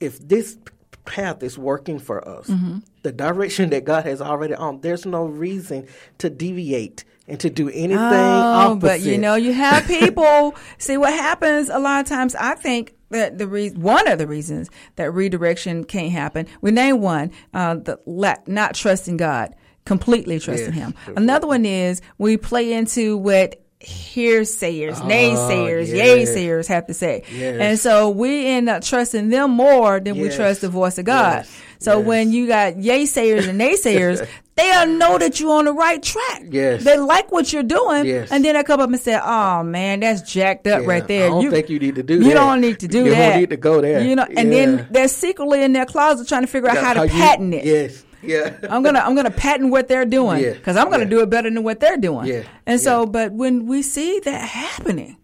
[0.00, 0.56] if this
[1.04, 2.78] path is working for us, Mm-hmm.
[3.02, 5.86] the direction that God has already on, there's no reason
[6.18, 8.80] to deviate and to do anything Oh, opposite.
[8.80, 10.54] but you know, you have people.
[10.78, 12.34] see what happens a lot of times.
[12.34, 16.46] I think that the reason, one of the reasons that redirection can't happen.
[16.60, 17.98] We name one, uh, the
[18.46, 19.54] not trusting God,
[19.86, 20.94] completely trusting Yes, Him.
[21.16, 26.30] Another one is we play into what hearsayers, naysayers, Ah, yes.
[26.30, 27.56] yaysayers have to say, Yes.
[27.60, 31.44] and so we end up trusting them more than we trust the voice of God.
[31.44, 31.60] Yes.
[31.80, 32.06] So Yes.
[32.06, 34.26] when you got yaysayers and naysayers,
[34.56, 36.42] they'll know that you're on the right track.
[36.50, 36.82] Yes.
[36.82, 38.32] They like what you're doing, Yes.
[38.32, 41.26] and then they come up and say, "Oh man, that's jacked up Yeah, right there."
[41.26, 42.34] I don't think you need to do You that.
[42.34, 43.08] don't need to do that.
[43.10, 44.00] You don't need to go there.
[44.02, 44.64] You know, and Yeah.
[44.66, 47.64] then they're secretly in their closet trying to figure out how to you- patent it.
[47.64, 48.02] Yes.
[48.22, 48.56] Yeah.
[48.70, 51.10] I'm gonna I'm gonna patent what they're doing Yeah, because I'm gonna yeah.
[51.10, 52.26] do it better than what they're doing.
[52.26, 53.06] Yeah, And so, yeah.
[53.06, 55.16] but when we see that happening,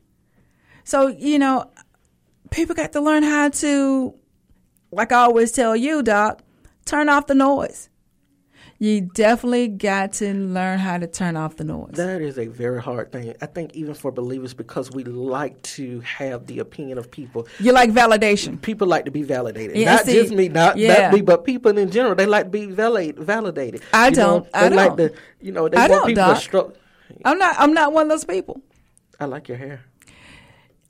[0.85, 1.71] so you know,
[2.51, 4.15] people got to learn how to,
[4.93, 6.41] like I always tell you, Doc,
[6.85, 7.89] turn off the noise.
[8.79, 11.93] You definitely got to learn how to turn off the noise.
[11.93, 13.35] That is a very hard thing.
[13.41, 17.47] I think even for believers, because we like to have the opinion of people.
[17.61, 18.61] You like validation.
[18.61, 19.77] People like to be validated.
[19.77, 21.03] Yeah, not see, just me, not, yeah.
[21.03, 22.15] not me, but people in general.
[22.15, 23.83] They like to be valid, validated.
[23.93, 24.49] I You don't.
[24.53, 24.99] I they like don't.
[25.01, 26.37] like to, you know, they I want don't, people Doc.
[26.39, 26.77] to stroke.
[27.25, 27.55] I'm not.
[27.59, 28.61] I'm not one of those people.
[29.21, 29.85] I like your hair.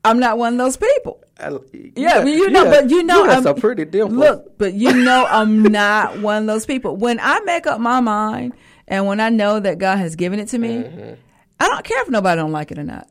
[0.05, 1.24] I'm not one of those people.
[1.41, 1.51] I,
[1.97, 3.85] Yeah, got- you know, got- but you know, got I'm, some pretty.
[4.03, 6.97] Look, but you know, I'm not one of those people.
[6.97, 8.53] When I make up my mind,
[8.87, 11.15] and when I know that God has given it to me, Mm-hmm.
[11.61, 13.09] I don't care if nobody don't like it or not.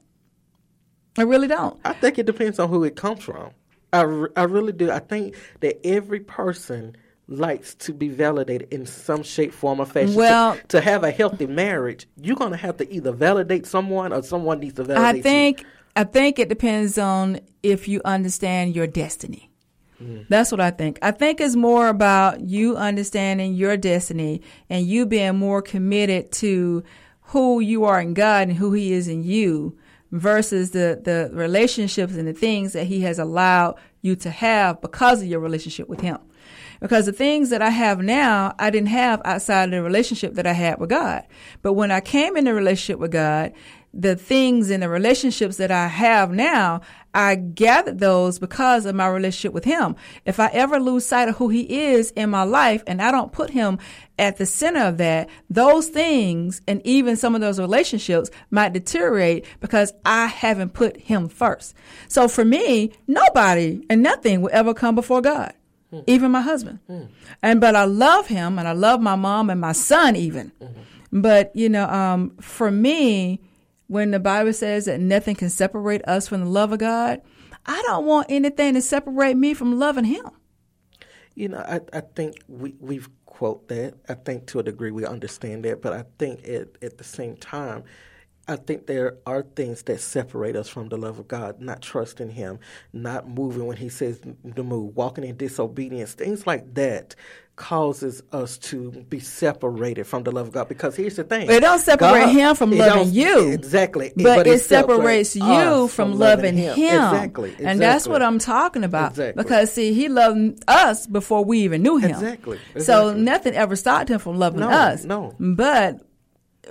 [1.17, 1.79] I really don't.
[1.85, 3.51] I think it depends on who it comes from.
[3.93, 4.01] I,
[4.35, 4.91] I really do.
[4.91, 6.95] I think that every person
[7.27, 10.15] likes to be validated in some shape, form, or fashion.
[10.15, 14.21] Well- to, have a healthy marriage, you're going to have to either validate someone or
[14.23, 15.55] someone needs to validate I you.
[15.95, 19.49] I think it depends on if you understand your destiny.
[20.27, 20.99] That's what I think.
[21.01, 26.83] I think it's more about you understanding your destiny and you being more committed to
[27.21, 29.77] who you are in God and who He is in you
[30.11, 35.21] versus the, the relationships and the things that He has allowed you to have because
[35.21, 36.17] of your relationship with Him.
[36.81, 40.45] Because the things that I have now, I didn't have outside of the relationship that
[40.45, 41.23] I had with God.
[41.61, 43.53] But when I came in a relationship with God,
[43.93, 46.81] the things and the relationships that I have now,
[47.13, 49.95] I gathered those because of my relationship with Him.
[50.25, 53.31] If I ever lose sight of who He is in my life and I don't
[53.31, 53.77] put Him
[54.17, 59.45] at the center of that, those things and even some of those relationships might deteriorate
[59.59, 61.75] because I haven't put Him first.
[62.07, 65.53] So for me, nobody and nothing will ever come before God
[66.07, 66.79] even my husband.
[67.41, 70.51] And but I love him and I love my mom and my son even.
[71.11, 73.39] But you know, um, for me,
[73.93, 77.21] when the Bible says that nothing can separate us from the love of God,
[77.67, 80.25] I don't want anything to separate me from loving him.
[81.35, 83.93] You know, I, I think we, we've quote that.
[84.09, 87.37] I think to a degree we understand that, but I think at, at the same
[87.37, 87.83] time,
[88.47, 92.31] I think there are things that separate us from the love of God, not trusting
[92.31, 92.59] Him,
[92.93, 97.15] not moving when He says to move, walking in disobedience, things like that
[97.55, 100.67] causes us to be separated from the love of God.
[100.67, 103.49] Because here's the thing: It don't separate God- him from loving you.
[103.51, 106.73] exactly, But, it separates separates you us from loving him.
[106.73, 109.11] Exactly, And that's what I'm talking about.
[109.11, 109.43] Exactly.
[109.43, 112.11] Because see, he loved us before we even knew him.
[112.11, 115.03] Exactly, So nothing ever stopped him from loving No, us.
[115.03, 115.35] no.
[115.39, 115.99] But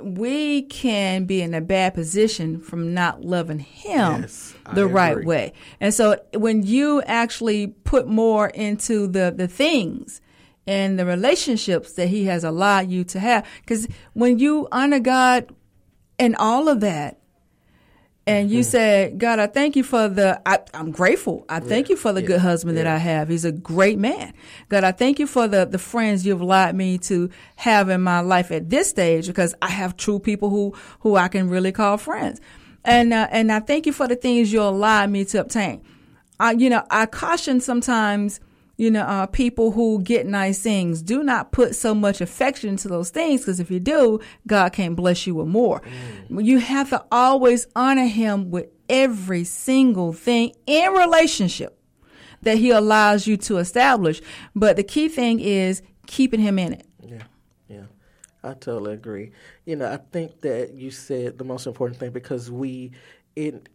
[0.03, 5.53] we can be in a bad position from not loving him Yes, the right way.
[5.81, 10.22] And so when you actually put more into the, the things
[10.67, 15.53] and the relationships that he has allowed you to have, because when you honor God
[16.19, 17.19] and all of that,
[18.25, 18.57] and Mm-hmm.
[18.57, 21.45] you said, God, I thank you for the, I, I'm grateful.
[21.49, 22.87] I thank you for the yeah, good husband that.
[22.87, 23.29] I have.
[23.29, 24.33] He's a great man.
[24.69, 28.21] God, I thank you for the, the friends you've allowed me to have in my
[28.21, 31.99] life at this stage because I have true people who, who I can really call
[31.99, 32.41] friends.
[32.85, 35.83] And, uh, and I thank you for the things you allowed me to obtain.
[36.39, 38.39] I, you know, I caution sometimes,
[38.83, 42.89] you know, uh, people who get nice things, do not put so much affection into
[42.89, 44.19] those things because if you do,
[44.49, 45.83] God can't bless you with more.
[46.29, 51.79] You have to always honor Him with every single thing in relationship
[52.41, 54.21] that He allows you to establish.
[54.57, 56.87] But the key thing is keeping Him in it.
[57.07, 57.23] Yeah,
[57.69, 57.85] yeah,
[58.43, 59.31] I totally agree.
[59.65, 62.91] You know, I think that you said the most important thing because we,
[63.37, 63.69] it,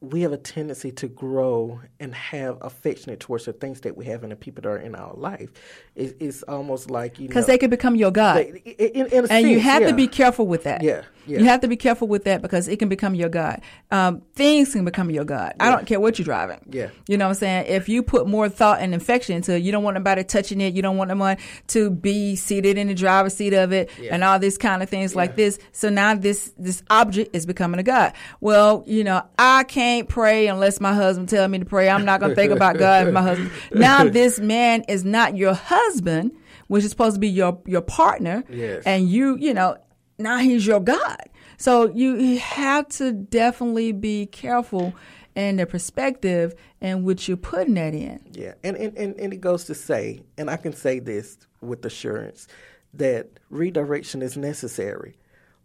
[0.00, 4.22] we have a tendency to grow and have affectionate towards the things that we have
[4.22, 5.50] and the people that are in our life.
[5.96, 8.36] It, it's almost like you know Because they could become your God.
[8.36, 9.88] they- in, in and you have yeah.
[9.88, 10.82] to be careful with that.
[10.82, 11.38] Yeah, yeah.
[11.40, 13.60] You have to be careful with that because it can become your God.
[13.90, 15.54] Um, things can become your God.
[15.60, 16.60] I don't care what you're driving.
[16.70, 16.88] Yeah.
[17.06, 17.66] You know what I'm saying?
[17.68, 20.74] If you put more thought and affection into it, you don't want nobody touching it.
[20.74, 21.36] You don't want anyone
[21.68, 25.14] to be seated in the driver's seat of it and all these kind of things
[25.14, 25.58] like this.
[25.72, 28.14] So now this, this object is becoming a God.
[28.40, 31.88] Well, you know, I can't pray unless my husband tell me to pray.
[31.88, 33.50] I'm not going to think about God and my husband.
[33.72, 36.32] Now this man is not your husband,
[36.68, 38.44] which is supposed to be your, your partner.
[38.48, 38.82] Yes.
[38.84, 39.76] And you, you know,
[40.18, 41.28] now he's your God.
[41.56, 44.94] So you have to definitely be careful
[45.34, 48.20] in the perspective and which you're putting that in.
[48.32, 51.84] Yeah, and, and, and, and it goes to say, and I can say this with
[51.84, 52.48] assurance,
[52.94, 55.16] that redirection is necessary,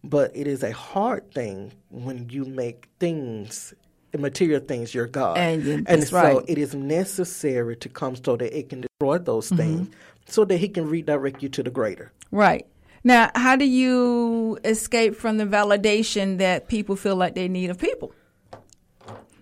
[0.03, 3.73] but it is a hard thing when you make things,
[4.17, 5.37] material things, your God.
[5.37, 6.45] And and so right.
[6.47, 9.57] it is necessary to come so that it can destroy those Mm-hmm.
[9.57, 9.89] things,
[10.27, 12.11] so that He can redirect you to the greater.
[12.31, 12.65] Right.
[13.03, 17.77] Now, how do you escape from the validation that people feel like they need of
[17.77, 18.13] people?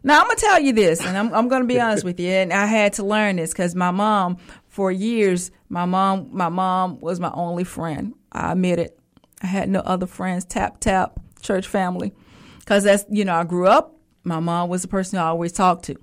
[0.03, 2.19] Now, I'm going to tell you this, and I'm, I'm going to be honest with
[2.19, 2.29] you.
[2.29, 4.37] And I had to learn this because my mom,
[4.67, 8.15] for years, my mom, my mom was my only friend.
[8.31, 8.99] I admit it.
[9.43, 10.43] I had no other friends.
[10.45, 12.13] Tap tap church family,
[12.59, 13.95] because that's you know I grew up.
[14.23, 15.95] My mom was the person I always talked to.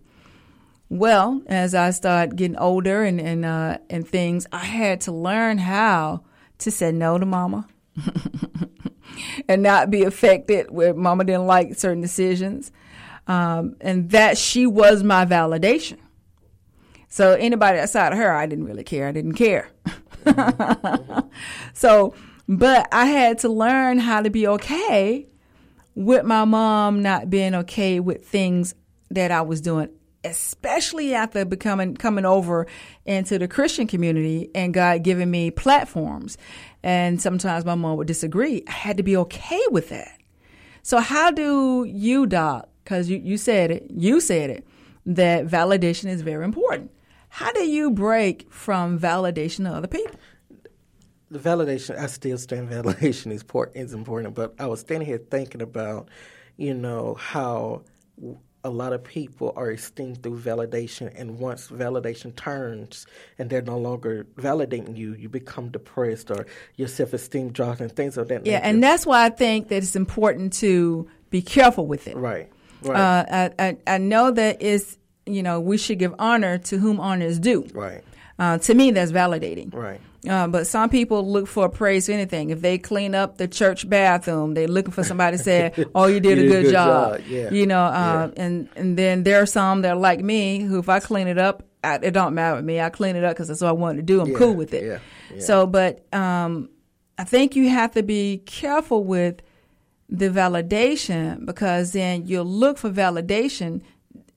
[0.88, 5.59] Well, as I started getting older and and uh, and things, I had to learn
[5.59, 6.22] how
[6.59, 7.68] to say no to mama,
[9.48, 12.72] and not be affected where mama didn't like certain decisions,
[13.26, 15.98] um, and that she was my validation.
[17.09, 19.09] So anybody outside of her, I didn't really care.
[19.09, 19.70] I didn't care.
[21.72, 22.14] so,
[22.46, 25.26] but I had to learn how to be okay
[25.94, 28.74] with my mom not being okay with things
[29.11, 29.88] that I was doing,
[30.29, 32.66] especially after becoming coming over
[33.05, 36.39] into the Christian community and God giving me platforms.
[36.83, 38.62] And sometimes my mom would disagree.
[38.68, 40.18] I had to be okay with that.
[40.83, 42.68] So how do you, Doc?
[42.85, 44.66] Because you, you said it, you said it,
[45.05, 46.91] that validation is very important.
[47.29, 50.14] How do you break from validation of other people?
[51.31, 55.18] the validation, I still stand validation is, port, is important, but I was standing here
[55.18, 56.09] thinking about,
[56.57, 57.83] you know, how
[58.64, 63.06] a lot of people are esteemed through validation, and once validation turns
[63.38, 66.46] and they're no longer validating you, you become depressed or
[66.76, 68.50] your self esteem drops and things of that nature.
[68.52, 72.16] Yeah, and that's why I think that it's important to be careful with it.
[72.16, 72.50] right,
[72.82, 76.78] right, Uh, I, I, I know that it's, you know, we should give honor to
[76.78, 77.66] whom honor is due.
[77.74, 78.02] right,
[78.38, 79.72] Uh, to me, that's validating.
[79.74, 80.00] right.
[80.28, 82.50] Uh, but some people look for praise for anything.
[82.50, 86.18] If they clean up the church bathroom, they're looking for somebody to say, "Oh, you
[86.18, 87.50] did, a, good job." yeah.
[87.50, 90.88] You know, uh, and and then there are some that are like me who, if
[90.88, 92.80] I clean it up, I, it don't matter with me.
[92.80, 94.20] I clean it up because that's what I wanted to do.
[94.20, 94.84] I'm Yeah, cool with it.
[94.84, 94.98] yeah,
[95.32, 95.40] yeah.
[95.40, 96.70] So, but um,
[97.16, 99.40] I think you have to be careful with
[100.08, 103.82] the validation because then you'll look for validation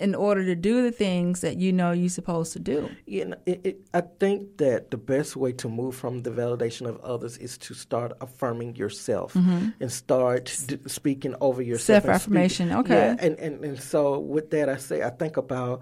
[0.02, 2.90] in order to do the things that you know you're supposed to do.
[3.06, 6.88] You know, it, it, I think that the best way to move from the validation
[6.88, 9.70] of others is to start affirming yourself mm-hmm.
[9.80, 12.04] and start d- speaking over yourself.
[12.04, 12.96] Self-affirmation, okay.
[12.96, 15.82] Yeah, and, and, and so with that, I say, I think about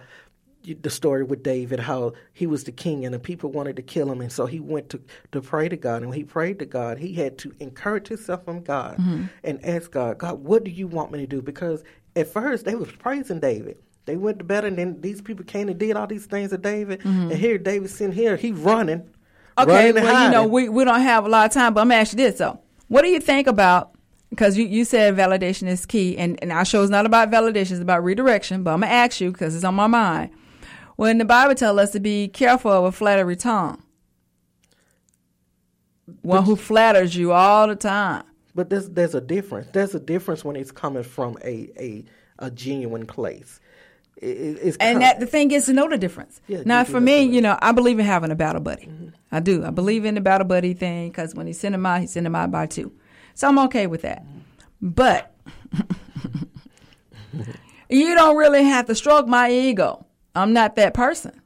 [0.63, 4.11] the story with David, how he was the king and the people wanted to kill
[4.11, 4.19] him.
[4.19, 5.01] And so he went to,
[5.31, 6.01] to pray to God.
[6.01, 9.23] And when he prayed to God, he had to encourage himself from God mm-hmm.
[9.45, 11.41] and ask God, God, what do you want me to do?
[11.41, 11.81] Because
[12.15, 13.77] at first they was praising David.
[14.09, 16.57] They went to bed, and then these people came and did all these things to
[16.57, 17.05] David.
[17.05, 17.39] And mm-hmm.
[17.39, 19.07] here, David's sitting here, he running.
[19.55, 21.89] Okay, running well, you know, we, we don't have a lot of time, but I'm
[21.89, 22.59] gonna ask you this though.
[22.87, 23.91] What do you think about
[24.31, 27.73] because you, you said validation is key and, and our show is not about validation,
[27.73, 30.31] it's about redirection, but I'm gonna ask you because it's on my mind.
[30.95, 33.83] When the Bible tells us to be careful of a flattery tongue.
[36.23, 38.23] One who flatters you all the time.
[38.55, 39.67] But there's there's a difference.
[39.71, 42.03] There's a difference when it's coming from a a,
[42.39, 43.59] a genuine place.
[44.21, 46.41] It, And that the thing is to know the difference.
[46.47, 48.87] Yeah, now, for me, you know, I believe in having a battle buddy.
[48.87, 49.09] Mm-hmm.
[49.31, 49.63] I do.
[49.63, 52.25] I believe in the battle buddy thing because when he send him out, he send
[52.27, 52.91] him out by two.
[53.33, 54.25] So I'm okay with that.
[54.81, 55.33] But
[57.89, 60.05] you don't really have to stroke my ego.
[60.35, 61.39] I'm not that person.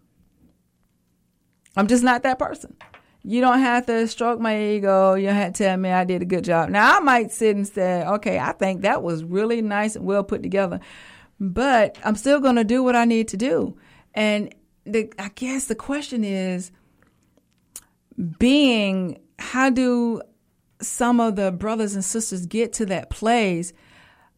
[1.75, 2.75] I'm just not that person.
[3.23, 5.13] You don't have to stroke my ego.
[5.13, 6.69] You don't have to tell me I did a good job.
[6.69, 10.23] Now, I might sit and say, okay, I think that was really nice and well
[10.23, 10.81] put together,
[11.39, 13.77] but I'm still going to do what I need to do.
[14.13, 14.53] And
[14.85, 16.71] the, I guess the question is
[18.39, 20.21] being, how do
[20.81, 23.73] some of the brothers and sisters get to that place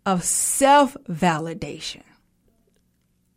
[0.05, 2.03] of self validation?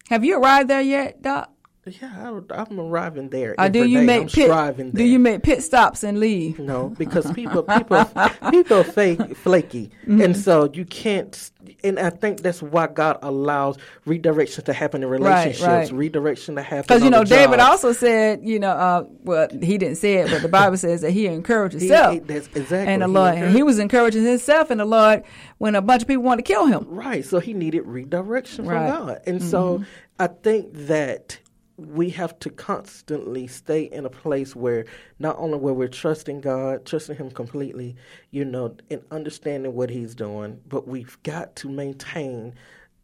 [0.09, 1.53] Have you arrived there yet, Doc?
[2.01, 2.11] Yeah,
[2.51, 3.55] I, I'm arriving there.
[3.59, 4.07] Or do you day.
[4.07, 4.95] make I'm pit?
[4.95, 6.59] Do you make pit stops and leave?
[6.59, 8.05] No, because people people
[8.51, 10.23] people are fake flaky, Mm-hmm.
[10.23, 11.51] and so you can't.
[11.85, 13.77] And I think that's why God allows
[14.07, 15.79] redirection to happen in relationships, right.
[15.83, 15.93] right.
[15.93, 16.85] redirection to happen.
[16.89, 17.71] Because you know, David job.
[17.71, 21.11] also said, you know, uh, well, he didn't say it, but the Bible says that
[21.11, 22.15] he encouraged himself.
[22.15, 22.93] he- that's exactly.
[22.93, 25.23] and the He Lord, and he was encouraging himself and the Lord
[25.59, 26.87] when a bunch of people wanted to kill him.
[26.89, 27.25] Right.
[27.25, 28.89] So he needed redirection Right.
[28.91, 29.21] from God.
[29.27, 29.85] And so
[30.19, 31.39] I think that
[31.79, 34.85] we have to constantly stay in a place where
[35.21, 37.95] not only where we're trusting God, trusting him completely,
[38.33, 42.55] you know, and understanding what he's doing, but we've got to maintain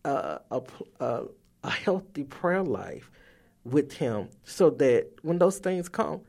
[0.04, 0.60] uh, a,
[1.00, 1.24] a
[1.62, 3.10] a healthy prayer life
[3.64, 6.20] with him so that when those things come,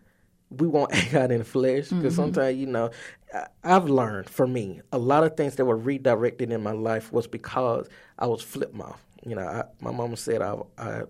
[0.49, 1.89] we won't act out in the flesh.
[1.89, 2.91] Because sometimes you know
[3.33, 7.11] I- i've learned for me a lot of things that were redirected in my life
[7.11, 7.89] was because
[8.19, 11.01] i was flip mouth you know I, my mama said i, I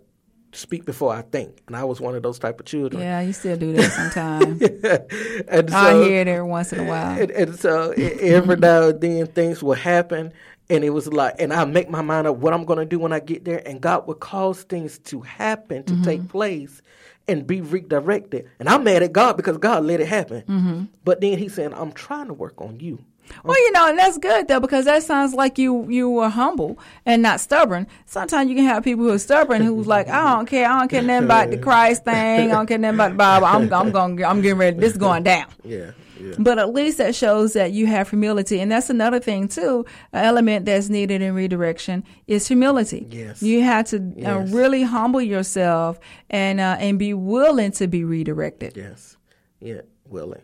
[0.55, 3.01] speak before I think, and I was one of those type of children.
[3.03, 4.61] Yeah, you still do that sometimes.
[5.47, 7.19] and I hear it every once in a while.
[7.19, 10.31] and, and so every now and then things will happen,
[10.69, 12.99] and it was like, and I make my mind up what I'm going to do
[12.99, 16.03] when I get there, and God will cause things to happen to Mm-hmm.
[16.03, 16.81] take place
[17.27, 18.49] and be redirected.
[18.59, 20.41] And I'm mad at God because God let it happen.
[20.43, 20.83] Mm-hmm.
[21.03, 23.03] But then He's saying, I'm trying to work on you.
[23.43, 26.79] Well, you know, and that's good though because that sounds like you you were humble
[27.05, 27.87] and not stubborn.
[28.05, 30.87] Sometimes you can have people who are stubborn who's like, I don't care, I don't
[30.89, 33.45] care nothing about the Christ thing, I don't care nothing about the Bible.
[33.47, 34.77] I'm I'm going, I'm getting ready.
[34.79, 35.45] This is going down.
[35.63, 36.35] Yeah, yeah.
[36.39, 39.85] But at least that shows that you have humility, and that's another thing too.
[40.13, 43.07] An element that's needed in redirection is humility.
[43.09, 43.41] Yes.
[43.43, 45.99] you have to uh, really humble yourself
[46.29, 48.77] and uh, and be willing to be redirected.
[48.77, 49.17] Yes.
[49.59, 50.41] Yeah, willing.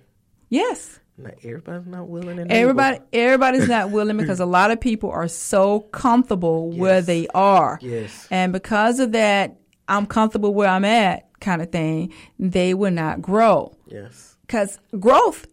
[0.49, 0.99] Yes.
[1.21, 2.39] Not everybody's not willing.
[2.39, 3.05] And Everybody, able.
[3.13, 8.27] everybody's not willing because a lot of people are so comfortable where they are, Yes.
[8.31, 9.57] and because of that,
[9.87, 12.13] I'm comfortable where I'm at, kind of thing.
[12.39, 14.37] They will not grow Yes.
[14.47, 15.45] because growth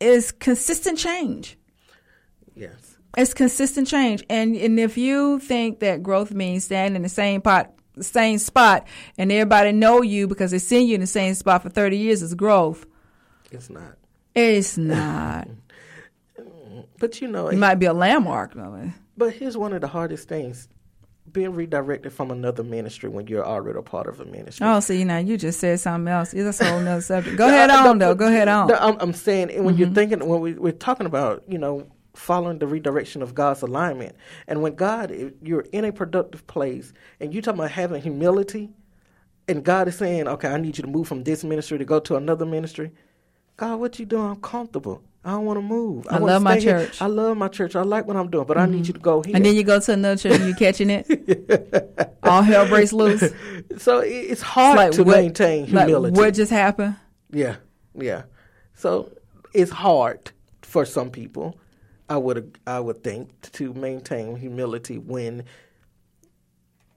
[0.00, 1.56] is consistent change.
[2.54, 2.96] Yes.
[3.16, 7.42] It's consistent change, and and if you think that growth means standing in the same
[7.42, 7.70] pot,
[8.00, 8.86] same spot,
[9.18, 12.22] and everybody know you because they seen you in the same spot for thirty years,
[12.22, 12.86] is growth.
[13.50, 13.98] It's not.
[14.34, 15.48] It's not.
[16.98, 18.92] But you know, It might be a landmark, though.
[19.16, 20.68] But here's one of the hardest things:
[21.30, 24.66] being redirected from another ministry when you're already a part of a ministry.
[24.66, 26.30] Oh, see, now you just said something else.
[26.30, 27.36] That's a whole nother subject.
[27.36, 28.14] Go ahead on, though.
[28.14, 28.68] Go ahead on.
[28.68, 29.78] No, I'm, I'm saying when Mm-hmm.
[29.82, 34.14] you're thinking when we, we're talking about you know following the redirection of God's alignment,
[34.46, 35.12] and when God
[35.42, 38.70] you're in a productive place, and you're talking about having humility,
[39.48, 42.00] and God is saying, okay, I need you to move from this ministry to go
[42.00, 42.92] to another ministry.
[43.62, 44.28] God, what you doing?
[44.28, 45.04] I'm comfortable.
[45.24, 46.08] I don't want to move.
[46.10, 46.80] I wanna love my here.
[46.80, 46.96] church.
[46.96, 47.04] Mm-hmm.
[47.04, 47.76] I love my church.
[47.76, 49.36] I like what I'm doing, but I need you to go here.
[49.36, 52.18] And then you go to another church and you're catching it.
[52.24, 53.22] All hell breaks loose.
[53.22, 56.10] It's so it's hard to what- maintain humility.
[56.10, 56.96] Like what just happened?
[57.30, 57.54] Yeah,
[57.94, 58.24] yeah.
[58.74, 59.12] So
[59.54, 60.32] it's hard
[60.62, 61.56] for some people.
[62.08, 65.44] I would I would think to maintain humility when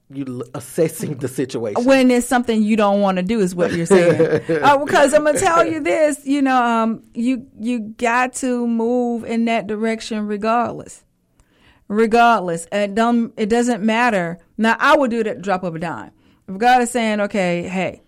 [0.10, 1.84] you assessing the situation.
[1.84, 4.44] When it's something you don't want to do, is what you're saying.
[4.64, 9.24] uh, because I'm gonna tell you this, you know, um, you you got to move
[9.24, 11.04] in that direction regardless.
[11.88, 14.40] Regardless, it don't it doesn't matter.
[14.58, 16.12] Now I would do it at the drop of a dime.
[16.48, 18.04] If God is saying, okay, hey,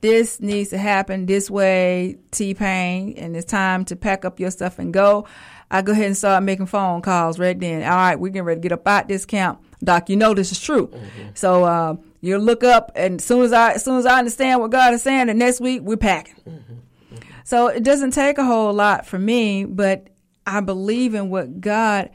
[0.00, 2.54] this needs to happen this way, T.
[2.54, 5.26] Payne, and it's time to pack up your stuff and go.
[5.70, 7.82] I go ahead and start making phone calls right then.
[7.82, 9.64] All right, we're getting ready to get up out this camp.
[9.82, 10.88] Doc, you know this is true.
[10.88, 11.28] Mm-hmm.
[11.34, 14.60] So uh, you look up, and as soon as I as soon as I understand
[14.60, 16.36] what God is saying, the next week we're packing.
[16.48, 16.72] Mm-hmm.
[17.14, 17.28] Mm-hmm.
[17.44, 20.08] So it doesn't take a whole lot for me, but
[20.46, 22.10] I believe in what God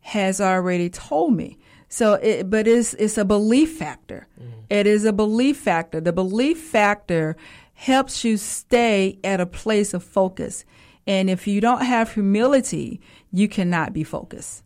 [0.00, 1.58] has already told me.
[1.88, 4.28] So, it, but it's it's a belief factor.
[4.70, 6.00] It is a belief factor.
[6.00, 7.36] The belief factor
[7.74, 10.64] helps you stay at a place of focus.
[11.06, 13.00] And if you don't have humility,
[13.32, 14.62] you cannot be focused.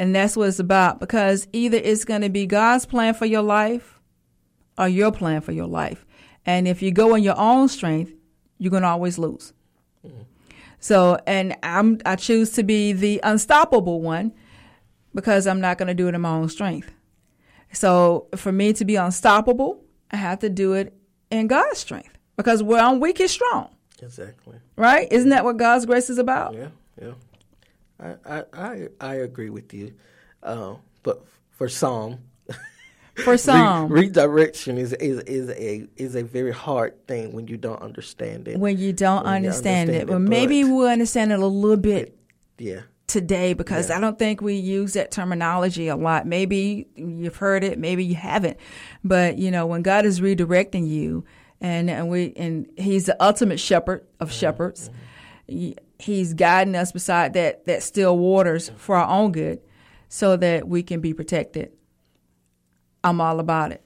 [0.00, 3.42] And that's what it's about because either it's going to be God's plan for your
[3.42, 4.00] life
[4.78, 6.06] or your plan for your life.
[6.46, 8.10] And if you go in your own strength,
[8.56, 9.52] you're going to always lose.
[10.02, 10.22] Mm-hmm.
[10.78, 14.32] So, and I'm I choose to be the unstoppable one
[15.14, 16.90] because I'm not going to do it in my own strength.
[17.72, 20.94] So, for me to be unstoppable, I have to do it
[21.30, 23.68] in God's strength because where I'm weak is strong,
[24.00, 24.60] exactly.
[24.76, 25.12] right?
[25.12, 26.54] Isn't that what God's grace is about?
[26.54, 27.12] Yeah, yeah.
[28.00, 29.94] I I I, agree with you,
[30.42, 32.18] uh, but for some,
[33.24, 37.56] For some, re- redirection is is is a is a very hard thing when you
[37.56, 38.58] don't understand it.
[38.58, 41.46] when you don't when you understand, understand it, it, well, maybe we'll understand it a
[41.46, 42.16] little bit
[42.58, 46.26] yeah, today because I don't think we use that terminology a lot.
[46.26, 48.56] Maybe you've heard it, maybe you haven't.
[49.04, 51.24] But you know, when God is redirecting you
[51.60, 54.90] and and we and he's the ultimate shepherd of shepherds.
[55.46, 59.60] He- He's guiding us beside that that still waters for our own good
[60.08, 61.72] so that we can be protected.
[63.04, 63.82] I'm all about it.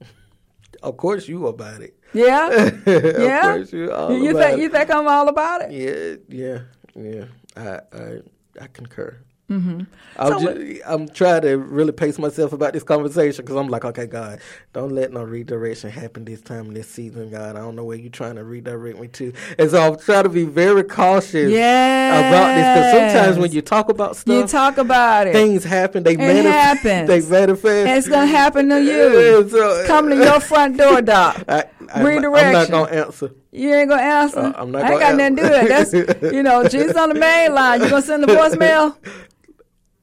[0.82, 1.98] of course you about it.
[2.12, 2.70] Yeah?
[2.86, 3.42] yeah.
[3.42, 4.62] course you all you about think it.
[4.62, 5.72] you think I'm all about it?
[5.72, 6.58] Yeah, yeah,
[6.94, 7.24] yeah.
[7.56, 8.20] I I,
[8.60, 9.18] I concur.
[9.54, 9.80] Mm-hmm.
[10.16, 13.84] I'm, So ju- I'm trying to really pace myself about this conversation because I'm like,
[13.84, 14.40] okay, God,
[14.72, 17.56] don't let no redirection happen this time in this season, God.
[17.56, 20.28] I don't know where you're trying to redirect me to, and so I'm trying to
[20.28, 25.26] be very cautious about this because sometimes when you talk about stuff, You talk about
[25.26, 25.32] it.
[25.32, 26.02] things happen.
[26.02, 27.06] They manifest.
[27.08, 27.88] They manifest.
[27.88, 29.48] And it's gonna happen to you.
[29.50, 31.42] So- It's coming to your front door, doc.
[31.48, 32.46] I, I, Redirection.
[32.46, 33.30] I'm not gonna answer.
[33.52, 34.40] You ain't gonna answer.
[34.40, 35.62] Uh, I'm not I ain't got nothing to do with
[36.02, 36.20] it.
[36.22, 37.82] That's you know, Jesus on the main line.
[37.82, 38.96] You gonna send the voicemail?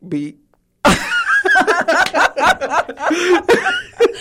[0.08, 0.38] Be